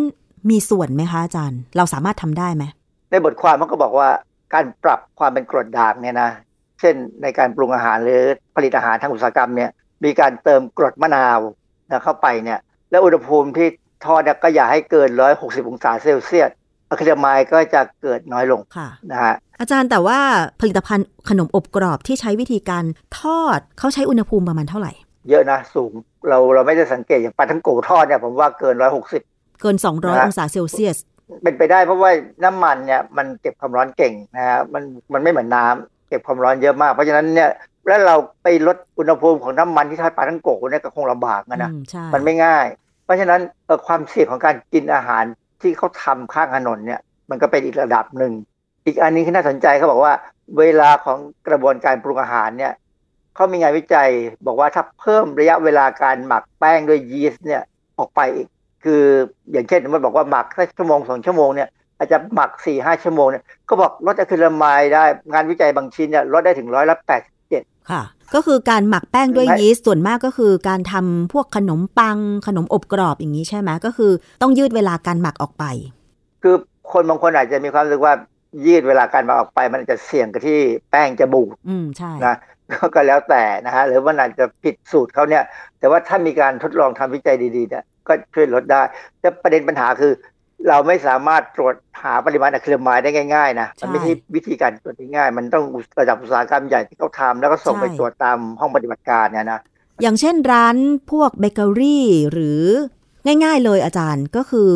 [0.49, 2.63] มีส่วนไหมคะอาจารย์ เราสามารถทำได้ไหม
[3.11, 4.09] ในบทความมันก็บอกว่า
[4.53, 6.29] การปรับความเป็นกรดด่างเนี่ยนะ
[6.79, 8.21] เช่นในการปรุงอาหารหรือ
[8.55, 9.69] ผลิตอาหารทางอุตสาหกรรมเนี่ย
[10.03, 11.39] มีการเติมกรดมะนาว
[11.89, 12.59] นะเข้าไปเนี่ย
[12.91, 13.67] แล้วอุณหภูมิที่
[14.05, 16.49] ทอดเนี่ยก็อย่าให้เกิน 160 องศาเซลเซียส
[16.89, 20.19] อะคริลามายก็จะเกิดน้อยลงค่ะนะฮะอาจารย์แต่ว่า
[20.61, 22.83] ผลิตภัณฑ์ขนมอบกรอบที่ใช้วิธีการ
[23.19, 24.91] ทอดเขาใช้อุณหภูมิประมาณเท่าไหร่
[25.29, 25.91] เยอะนะสูง
[26.29, 28.75] เราเราไม่ได้สังเกตอย่างปลาทั้งโกทอดเนี่ยผมว่าเกิน
[29.11, 30.97] 160 เกิน 200นะองศาเซลเซียส
[31.43, 32.11] เป็นไปได้เพราะว่า
[32.43, 34.83] น้ำมันเนี่ยมันเก็บความร้อนเก่งนะฮะมัน
[35.13, 37.49] มันไม่เหมือนน้ำเก็บความร้อนเยอะมาก เพราะฉะนั้นเนี่ย
[37.87, 42.65] แล้วเราไปลดอุณหภูมิของน้ำมันที่ทอดปลาทั้งโกะเนี่ยก็คงลำบากนะนะอืมใช่มันไม่ง่าย
[43.03, 45.23] เพราะฉะนั้นเอ่อความเสี่ยงของการกินอาหาร
[45.61, 46.99] ที่เขาทำข้างถนนเนี่ย
[47.29, 48.33] มันก็เป็นอีกระดับหนึ่ง
[48.85, 50.13] อีกอันนี้ที่น่าสนใจเขาบอกว่า
[50.59, 52.73] เวลาของกระบวนการปรุงอาหารเนี่ย
[53.35, 54.09] เขามีงานวิจัย
[54.45, 57.61] บอกว่าถ้าเพิ่มระยะเวลาการหมักแป้งด้วยยีสต์เนี่ย
[57.97, 58.47] ออกไปอีก
[58.85, 59.03] คือ
[59.51, 67.21] อย่างเช่นมันบอกว่าหมักแค่ชั่วโมงสองชั่วโมงเนี่ยอาจจะหมักสี่ห้าชั่วโมงเนี่ยก็บอกลดอะคริลามายได้งานวิจัยบางชิ้นเนี่ยลดได้ถึงร้อยละแปด
[67.91, 72.17] ค่ะ ก็คือการหมักแป้งด้วยไม่ยีสต์ส่วนมากก็คือการทำพวกขนมปัง
[72.47, 74.11] ขนมอบกรอบอย่างนี้ใช่ไหมก็คือ
[74.41, 75.63] ต้องยืดเวลาการหมักออกไป
[76.43, 76.55] คือ
[76.91, 78.13] คนบางคนอาจจะมีความรู้สึกว่า
[78.65, 80.59] ยืดเวลาการหมักออกไป มันอาจจะเสี่ยงกับที่
[80.91, 82.35] แป้งจะบูดอืมใช่นะ
[82.93, 85.43] ก็แล้วแต่นะฮะหรือมันอาจจะผิดสูตรเขาเนี่ย
[85.79, 88.81] แต่ว่าถ้ามีการทดลองทำวิจัยดีๆเนี่ย ก็ช่วยลดได้
[89.19, 90.13] แต่ประเด็นปัญหาคือ
[90.69, 95.65] เราไม่สามารถตรวจหาปริมาณอะคริลามายได้ง่ายๆนะมันไม่ใช่วิธีการตรวจง่ายๆมันต้อง
[95.99, 99.59] ระดับอุตสาหกรรมใหญ่ที่เขาทำแล้วก็ส่งไปตรวจตามห้องปฏิบัติการเนี่ยนะ
[100.01, 100.77] อย่างเช่นร้าน
[101.11, 102.63] พวกเบเกอรี่หรือ
[103.43, 104.71] ง่ายๆเลยอาจารย์ก็คือ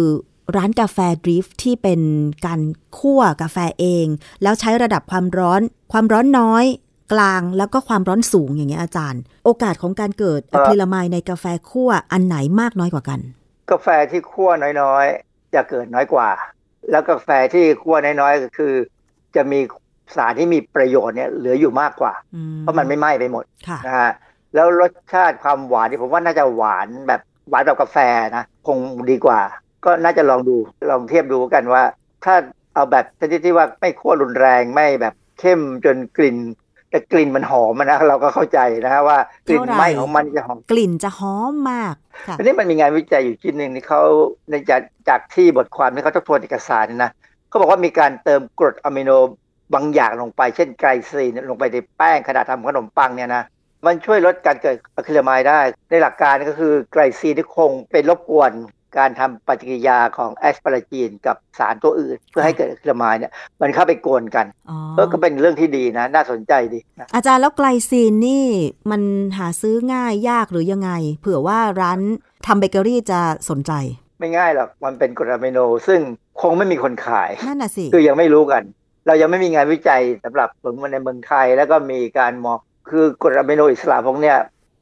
[0.55, 2.01] ร้านกาแฟดริฟที่เป็น
[2.45, 2.61] การ
[2.97, 4.05] คั่วกาแฟเอง
[4.43, 5.61] แล้วใช้ระดับความร้อน
[5.91, 6.65] ความร้อนน้อย
[7.13, 13.19] กลางแล้วก็ความร้อนสูงอย่างเงี้ยอาจารย์ โอกาสของการเกิดอะคริลามายในกาแฟคั่วอันไหนมากน้อยกว่ากัน
[13.71, 14.49] กาแฟที่คั่ว
[14.81, 16.29] น้อยๆ จะเกิดน้อยกว่า
[16.91, 18.73] แล้วกาแฟที่คั่วน้อยๆก็คือ
[19.35, 19.59] จะมี
[20.15, 24.11] สารที่มีประโยชน์เนี่ยเหลืออยู่มากกว่าอืเพราะมันไม่ไหม้ไปหมดค่ะนะฮะ
[24.53, 27.97] แล้วรสชาติความหวานที่ผมว่าน่าจะหวานแบบหวานแบบกาแฟ
[28.35, 28.77] นะคง
[29.11, 29.39] ดีกว่า
[29.85, 30.55] ก็น่าจะลองดู
[30.89, 31.83] ลองเทียบดูกันว่า
[32.25, 32.35] ถ้า
[32.73, 36.37] เอาแบบชนิดที่ว่าไม่คั่วรุนแรงไม่แบบเข้มจนกลิ่น
[36.89, 39.17] แต่กลิ่นมันหอมอะนะเราก็เข้าใจนะฮะว่า
[39.47, 41.95] กลิ่นเท่าไหร่ไหม้ของมันจะหอมกลิ่นจะหอมมาก
[42.27, 44.01] ค่ะอันนี้มันมีงานวิจัยอยู่ชิ้นหนึ่งที่เขา
[44.49, 47.11] ในจากจากที่บทความที่เขาทบทวนเอกสารเนี่ยนะ
[47.49, 49.11] เขาบอกว่ามีการเติมกรดอะมิโน
[49.73, 53.43] บางอย่างลงไป เช่นไกลซีนลงไปในแป้งขณะทำขนมปังเนี่ยนะ
[53.85, 55.59] มันช่วยลดการเกิดอะคริลาไมด์ได้
[55.89, 58.51] ในหลักการก็คือไกลซีนที่คงเป็นรบกวน
[58.97, 63.31] การทำปฏิกิริยาของแอสปาราจีนกับสารตัวอื่น เพื่อให้เกิดอะคริลาไมด์เนี่ย
[63.61, 68.45] มันเข้าไปกวนกันอ๋อก็ก็เป็นเรื่องที่ดีนะ น่าสนใจดีนะอาจารย์แล้วไกลซีนนี่
[68.91, 69.01] มัน
[69.37, 71.99] หาซื้อง่ายยากหรือยังไง เผื่อว่าร้าน
[72.45, 73.19] ทำเบเกอรี่จะ
[73.49, 73.71] สนใจ
[74.19, 75.99] ไม่ง่ายหรอกมันเป็นกรดอะมิโน ซึ่ง
[76.41, 78.63] คงไม่มีคนขายนั่นน่ะสิคือยังไม่รู้กัน
[79.07, 82.59] เรายังไม่มีงานวิจัยสำหรับผลในเมืองไทย แล้วก็มีการมอง
[82.89, 84.37] คือกรดอะมิโนอิสระพวกเนี้ย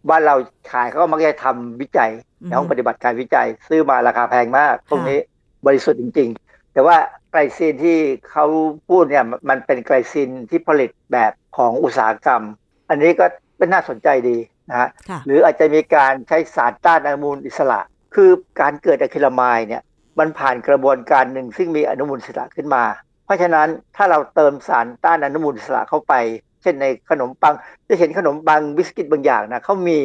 [0.10, 0.36] บ้านเรา
[0.72, 2.10] ขายเขาก็มักจะทำวิจัย
[2.46, 5.20] ในห้องปฏิบัติการวิจัย ซื้อมาราคาแพงมากพวกนี้
[5.66, 6.98] บริสุทธิ์จริง ๆ แต่ว่า
[7.32, 7.98] ไกลซีนที่
[8.30, 8.46] เขา
[8.90, 12.42] พูดเนี่ยมันเป็นไกลซีนที่ผลิตแบบของอุตสาหกรรม
[12.90, 13.26] อันนี้ก็
[13.58, 14.38] เป็นน่าสนใจดี
[14.70, 17.80] นะฮะค่ะหรืออาจจะมีการใช้สารต้านอนุมูลอิสระ
[18.16, 18.30] คือ
[18.62, 19.82] การเกิดอะคริลาไมด์เนี่ย
[20.20, 22.84] มันผ่านกระบวนการหนึ่งซึ่งมีอนุมูลอิสระขึ้นมา
[23.26, 26.14] เพราะฉะนั้นถ้าเราเติมสารต้านอนุมูลอิสระเข้าไป
[26.62, 27.54] เช่นในขนมปัง
[27.90, 30.00] จะเห็นขนมปังบิสกิตบางอย่างนะเขามี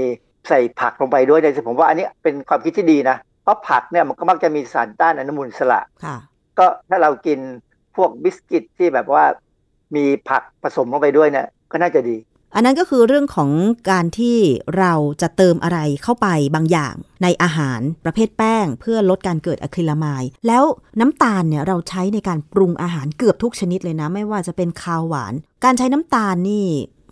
[0.49, 6.17] ใส่ผักลงไปด้วยในผมว่าอันนี้เป็นความคิดที่ดีนะ เพราะผักเนี่ยมันก็มักจะมีสารต้านอนุมูลอิสระค่ะ
[6.59, 7.39] ก็ถ้าเรากิน
[7.97, 9.25] พวกบิสกิตที่แบบว่า
[9.97, 12.17] มีผักผสมลงไปด้วยเนี่ยก็น่าจะดี
[12.55, 13.51] อันนั้นก็คือเรื่องของ
[13.91, 14.37] การที่
[14.79, 20.65] เราจะเติมอะไรเข้าไปบางอย่าง ในอาหารประเภทแป้ง เพื่อลดการเกิดอะคริลามาย แล้ว
[21.01, 25.35] น้ำตาลเนี่ยเราใช้ในการปรุงอาหารเกือบทุกชนิดเลยนะ ไม่ว่าจะเป็นคาวหวาน
[25.65, 26.65] การใช้น้ำตาลนี่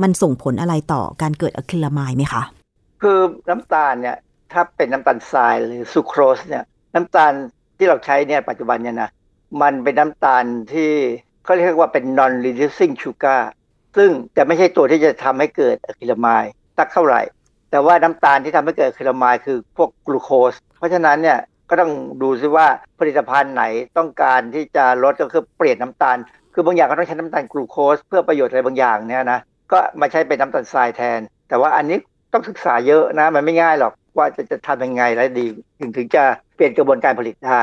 [0.02, 2.42] มันส่งผลอะไรต่อการเกิดอะคริลามายไหมคะ
[3.02, 4.16] คือน้ำตาลเนี่ย
[4.52, 7.32] ถ้าเป็นน้ำตาลทรายหรือซูโครสเนี่ยน้ำตาล
[7.78, 9.10] ที่เราใช้เนี่ยปัจจุบันเนี่ยนะ
[9.62, 10.90] มันเป็นน้ำตาลที่
[11.44, 13.42] เขาเรียกว่าเป็น non reducing sugar
[13.96, 16.44] ซึ่งจะไม่ใช่ตัวที่จะทำให้เกิดอะคริลามาย
[16.78, 17.22] สักเท่าไหร่
[17.70, 21.38] แต่ว่าน้ำตาลที่ทำให้เกิดอะคริลามายคือพวกกลูโคส เพราะฉะนั้นเนี่ย
[21.68, 21.92] ก็ต้อง
[22.22, 22.66] ดูซิว่า
[22.98, 23.64] ผลิตภัณฑ์ไหน
[23.98, 26.16] ต้องการที่จะลดก็คือเปลี่ยนน้ำตาล
[26.54, 29.40] คือบางอย่างก็ต้องใช้น้ำตาลกลูโคส เพื่อประโยชน์อะไรบางอย่างเนี่ยนะ
[29.72, 31.98] ก็มาใช้เป็นน้ำตาลทรายแทน แต่ว่าอันนี้
[32.32, 35.46] ต้องศึกษาเยอะนะ มันไม่ง่ายหรอกว่าจะจะทำยังไงแล้วดี
[35.80, 36.22] ถึงถึงจะ
[36.54, 37.62] เปลี่ยนกระบวนการผลิตได้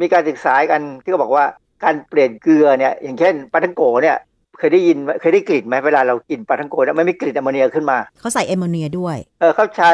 [0.00, 1.44] มีการศึกษากันที่เขาบอกว่า
[1.84, 4.16] การเปลี่ยนเกลือเนี่ย อย่างเช่นปาท่องโก๋เนี่ย
[4.58, 9.92] เคยได้ยินไหมเคยได้กลิ่นไหมเวลาเรากินปาท่องโก๋เนี่ยมันไม่มีกลิ่นแอมโมเนียขึ้นมาเขาใส่แอมโมเนียด้วยเออเขาใช้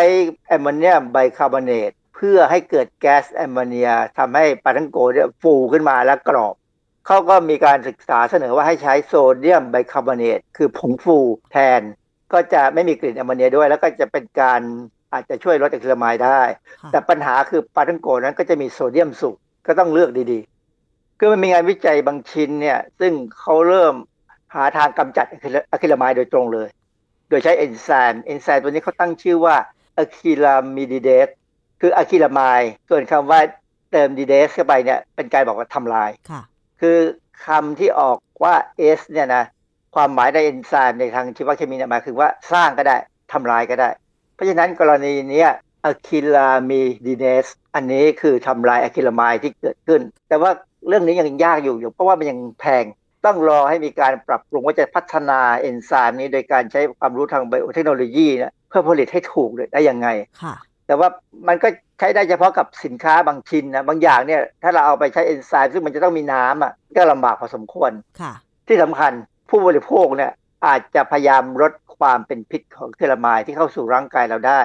[0.48, 3.88] แอมโมเนียมไบคาร์บอเนตเพื่อให้เกิดแก๊สแอมโมเนีย
[4.18, 6.54] ทำให้ปาท่องโก๋เนี่ยฟูขึ้นมาและกรอบ
[7.06, 11.18] เขาก็มีการศึกษาเสนอว่าให้ใช้โซเดียมไบคาร์บอเนตคือผงฟู
[11.52, 11.80] แทน
[12.32, 14.60] ก็จะไม่มีกลิ่นแอมโมเนียด้วย แล้วก็จะเป็นการ
[15.12, 16.40] อาจจะช่วยลดอะคริลาไมด์ได้
[16.80, 23.94] ค่ะแต่ปัญหาคือปาท่องโก๋นั้นก็จะมีโซเดียมสูงก็ต้องเลือกดีๆ คือมันมีงานวิจัยบางชิ้นเนี่ย ซึ่งเขาเริ่ม
[24.54, 25.38] หาทางกำจัดอะ
[25.80, 26.68] คริลามายโดยตรงเลย
[27.28, 29.56] โดยใช้เอนไซม์เอนไซม์ตัวนี้เขาตั้งชื่อว่า
[29.98, 31.28] อะคริลามิดีเดส
[31.80, 33.40] คืออะคริลามายส่วนคำว่า
[33.90, 36.42] เติมดีเดสเข้าไปเนี่ยเป็นการบอกว่าทำลายค่ะ
[36.80, 36.98] คือ
[37.46, 38.54] คำที่ออกว่า
[38.98, 39.44] S เนี่ยนะ
[39.94, 42.96] ความหมายในเอนไซม์ในทางชีวเคมีเนี่ยหมายคือว่าสร้างก็ได้
[43.32, 43.90] ทำลายก็ได้
[44.34, 45.44] เพราะฉะนั้นกรณีเนี้
[45.84, 50.50] อะคริลามีดีเนสอันนี้คือทำลายอะคริลามายที่เกิดขึ้น แต่ว่า
[50.88, 52.84] เรื่องนี้ยังยากอยู่อยู่ เพราะว่ามันยังแพง
[53.24, 60.08] ต้องรอให้มีการปรับปรุงว่าจะพัฒนาเอนไซม์นี้โดยการใช้ความรู้ทางไบโอเทคโนโลยีเนี่ยเพื่อผลิตให้ถูกได้ยังไง
[60.42, 60.54] ค่ะ
[60.86, 61.08] แต่ว่า
[61.48, 61.68] มันก็
[61.98, 68.32] ใช้ได้เฉพาะกับสินค้าบางชิ้นนะบางอย่างเนี่ยถ้าเราเอาไปใช้เอนไซม์ซึ่งมันจะต้องมีน้ำอะก็ลำบากพอสมควรค่ะ
[68.68, 69.12] ที่สำคัญ
[69.50, 70.32] ผู้บริโภคเนี่ย
[70.66, 74.60] อาจจะพยายามลดความเป็นพิษของเทลามายที่เข้าสู่ร่างกายเราได้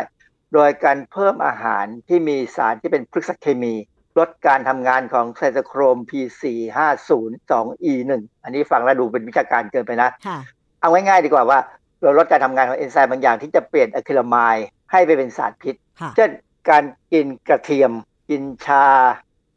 [0.54, 3.74] โดยการเพิ่มอาหารที่มีสารที่เป็นพฤกษเคมี
[4.20, 8.12] ลดการทำงานของไซโตโครม P450-2E1
[8.44, 10.38] อันนี้ฟังแล้วดูเป็นวิชาการเกินไปนะค่ะ
[10.82, 11.60] เอาง่ายๆดีกว่าว่า
[12.02, 14.56] เราลดการทำงานของเอนไซม์บางอย่างที่จะเปลี่ยนอะคริลามาย
[14.92, 16.30] ให้ไปเป็นสารพิษค่ะเช่น
[16.70, 16.84] การ
[17.14, 17.92] กินกระเทียม
[18.30, 18.86] กินชา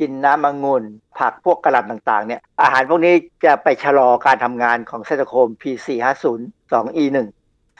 [0.01, 0.82] กินน้ำองุ่น
[1.18, 7.18] ผักพวกกระหล่ำต่างๆเนี่ยอาหารพวกนี้จะไปชะลอการทำงานของไซโตโครม P450-2E1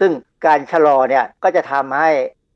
[0.01, 0.11] ซึ่ง
[0.47, 2.11] การชะลอเนี่ยก็จะทำให้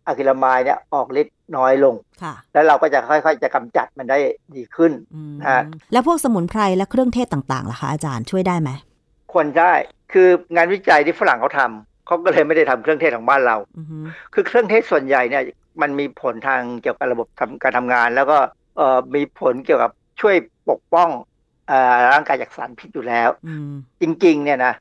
[0.07, 4.19] อะคริลามายเนี่ยออกฤทธิ์น้อยลงค่ะแล้วเราก็จะค่อยๆ จะกำจัดมันได้
[4.57, 8.71] ดีขึ้นอืมฮะแล้วพวกสมุนไพรและเครื่องเทศต่างๆล่ะคะอาจารย์ช่วยได้ไหม
[9.33, 9.73] ควรได้
[10.13, 13.97] คืองานวิจัยที่ฝรั่งเขาทำเขาก็เลยไม่ได้ทำเครื่องเทศของบ้านเราอือฮึ
[14.35, 15.43] คือเครื่องเทศส่วนใหญ่เนี่ย
[15.83, 18.51] มันมีผลทางเกี่ยวกับระบบทำการทำงาน แล้วก็เอ่อ
[19.15, 20.37] มีผลเกี่ยวกับช่วย
[20.71, 21.11] ปกป้อง
[21.69, 24.75] เอ่อร่างกายจากสารพิษอยู่แล้วอืมจริงๆ เนี่ยนะ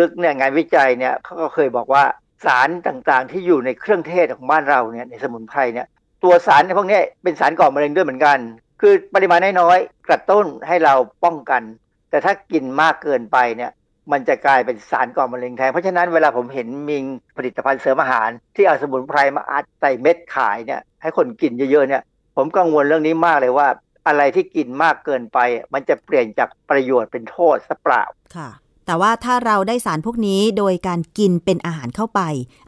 [0.00, 2.04] ลึกๆเนี่ยงานวิจัยเนี่ยเขาก็เคยบอกว่า
[2.44, 5.86] สารต่างๆ ที่อยู่ในเครื่องเทศของบ้านเราเนี่ยในสมุนไพรเนี่ย
[6.24, 8.38] ตัวสารในพวกเนี้ยเป็นสารก่อมะเร็งด้วยเหมือนกัน
[8.80, 10.94] คือปริมาณน้อยๆกระตุ้นให้เรา
[11.24, 11.62] ป้องกัน
[12.10, 13.70] แต่ถ้ากินมากเกินไปเนี่ย
[14.12, 16.96] มันจะกลายเป็นสารก่อมะเร็งแทนเพราะฉะนั้นเวลาผมเห็นมี
[17.36, 22.02] ผลิตภัณฑ์เสริมอาหาร ที่เอาสมุนไพรมาอัดใส่เม็ดขายเนี่ยให้คนกินเยอะๆเนี่ย
[22.40, 23.68] ผมกังวลเรื่องนี้มากเลยว่า
[24.06, 25.38] อะไรที่กินมากเกินไป
[25.72, 28.02] มันจะเปลี่ยนจากประโยชน์เป็นโทษซะเปล่า
[28.36, 28.50] ค่ะ
[28.86, 32.20] แต่ว่าถ้าเราได้สารพวกนี้โดยการกินเป็นอาหารเข้าไป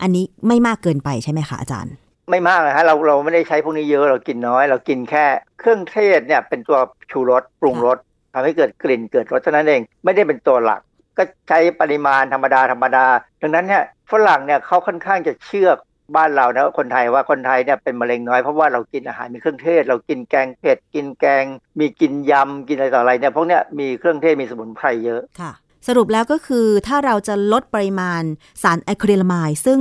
[0.03, 1.95] อันนี้ไม่มากเกินไปใช่ไหมคะอาจารย์
[2.31, 5.27] ไม่มากนะฮะเราเราไม่ได้ใช้พวกนี้เยอะเรากินน้อย เรากินแค่
[5.59, 6.79] เครื่องเทศเนี่ยเป็นตัว
[7.11, 7.99] ชูรสปรุงรส
[8.33, 10.81] ทำให้เกิดกลิ่นเกิดรสเท่านั้นเองไม่ได้เป็นตัวหลัก
[11.18, 13.07] ก็ใช้ปริมาณธรรมดาธรรมดา
[13.41, 15.71] ดังนั้นเนี่ยฝรั่งเนี่ยเขาค่อนข้างจะเชื่อ
[16.17, 21.45] บ้านเรานะคนไทยว่าคนไทยเนี่ยเป็นมะเร็งน้อยเพราะว่าเรากินอาหารมีเครื่องเทศ เรากินแกงเผ็ดกินแกง
[21.79, 25.53] มีกินยำกินอะไรต่ออะไรเนี่ยพวกเนี้ยมีเครื่องเทศมีสมุนไพรเยอะค่ะ
[25.89, 28.23] สรุปแล้วก็คือถ้าเราจะลดปริมาณ
[28.63, 29.81] สารอะคริลามายซึ่ง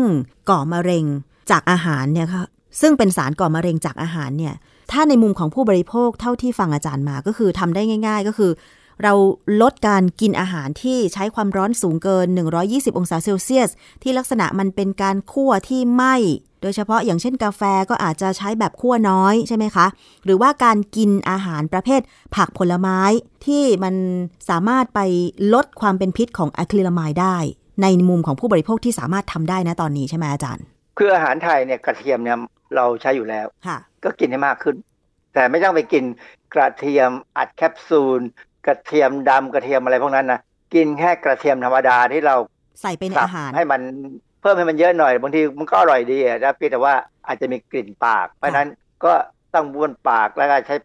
[0.49, 1.05] ก่อมะเร็ง
[1.51, 2.43] จากอาหารเนี่ยค่ะ
[2.81, 4.55] ซึ่งเป็นสารก่อมะเร็งจากอาหารเนี่ย
[4.91, 8.51] ถ้าในมุมของผู้บริโภคเท่าที่ฟังอาจารย์มาก็คือทำได้ง่าย ๆ ก็คือ
[9.03, 9.13] เรา
[9.61, 12.27] ลดการกินอาหารที่ใช้ความร้อนสูงเกิน
[12.63, 13.69] 120 องศาเซลเซียส
[14.03, 16.15] ที่ลักษณะมันเป็นการคั่วที่ไหม้
[16.61, 19.85] โดยเฉพาะอย่างเช่นกาแฟก็อาจจะใช้แบบคั่วน้อยใช่ไหมคะ
[20.25, 22.01] หรือว่าการกินอาหารประเภท
[22.35, 22.99] ผักผลไม้
[23.45, 23.95] ที่มัน
[24.49, 24.99] สามารถไป
[25.53, 27.37] ลดความเป็นพิษของอะคริลามายได้
[27.81, 30.63] ในมุมของผู้บริโภคที่สามารถทำได้นะตอนนี้ใช่ไหมอาจารย์
[30.97, 32.37] คืออาหารไทยเนี่ยกระเทียมเนี่ย
[32.75, 34.75] เราใช้อยู่แล้วค่ะก็กินให้มากขึ้น
[35.33, 36.03] แต่ไม่ต้องไปกิน
[36.53, 38.21] กระเทียมอัดแคปซูล
[38.65, 40.39] กระเทียมดำกระเทียมอะไรพวกนั้นนะ
[40.73, 42.35] กินแค่กระเทียมธรรมดาที่เรา
[42.81, 43.81] ใส่ไปในสับอาหารให้มัน
[44.41, 46.93] เพิ่มให้มันเยอะหน่อยบางทีมันก็อร่อยดีอะนะเพียงแต่ว่า
[47.27, 48.67] อาจจะมีกลิ่นปาก เพราะฉะนั้น
[49.05, 49.13] ก็
[49.53, 50.75] ต้องบ้วนปากแล้วก็ใช้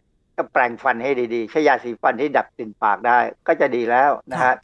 [0.53, 4.55] แปรงฟันให้ดีๆ ใช้ยาสีฟันที่ดับกลิ่นปากได้ก็จะดีแล้วนะฮะ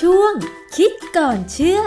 [0.00, 0.34] ช่วง
[0.76, 1.80] คิดก่อนเชื่อ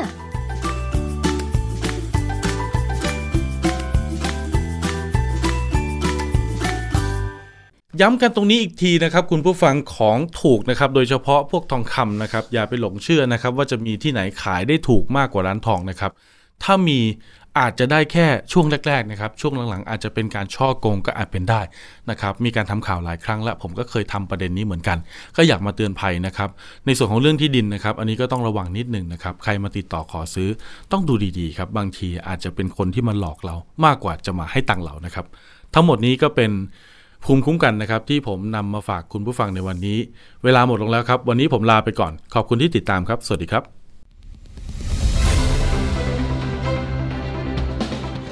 [8.04, 16.12] ย้ำกันตรงนี้อีกทีนะครับคุณผู้ฟังของถูกนะครับโดยเฉพาะพวกทองคำนะครับอย่าไปหลงเชื่อนะครับว่าจะมีที่ไหนขายได้ถูกมากกว่าร้านทองนะครับ
[16.64, 17.00] ถ้ามี
[17.60, 21.62] อาจจะได้แค่ช่วงแรกๆนะครับช่วงหลังๆ อาจจะเป็นการช่อโกงก็อาจเป็นได้
[22.10, 24.98] นะครับมีการทำข่าวหลายครั้งและผมก็เคยทำประเด็นนี้เหมือนกัน
[25.38, 26.50] ก็อยากมาเตือนภัยนะครับ
[26.86, 30.50] ในส่วนของเรื่องที่ดินนะครับอันนี้ก็ต้องระวังนิดหนึ่งนะครับใครมาติดต่อขอซื้อ
[30.92, 35.26] ต้องดูดีๆครับบางทีอาจจะเป็นคนที่มาหลอกเรามากกว่าจะมาให้ตังเรานะครับ
[35.74, 36.52] ทั้งหมดนี้ก็เป็น
[37.26, 40.00] ภูมิคุ้มกันนะครับที่ผมนำมาฝากคุณผู้ฟังในวันนี้
[40.44, 43.64] เวลาหมดลงแล้วครับ วันนี้ผมลาไปก่อน ขอบคุณที่ติดตามครับ สวัสดีครับ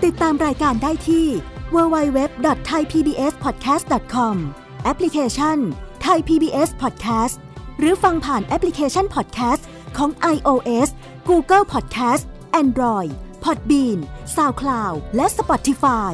[0.05, 1.25] ติดตามรายการได้ที่
[1.75, 4.35] www.thaipbspodcast.com
[4.83, 5.57] แอปพลิเคชัน
[6.05, 7.35] Thai PBS Podcast
[7.79, 9.63] หรือฟังผ่านแอปพลิเคชัน Podcast
[9.97, 10.89] ของ iOS
[11.29, 12.23] Google Podcast
[12.61, 13.11] Android
[13.43, 13.99] Podbean
[14.35, 16.13] SoundCloud และ Spotify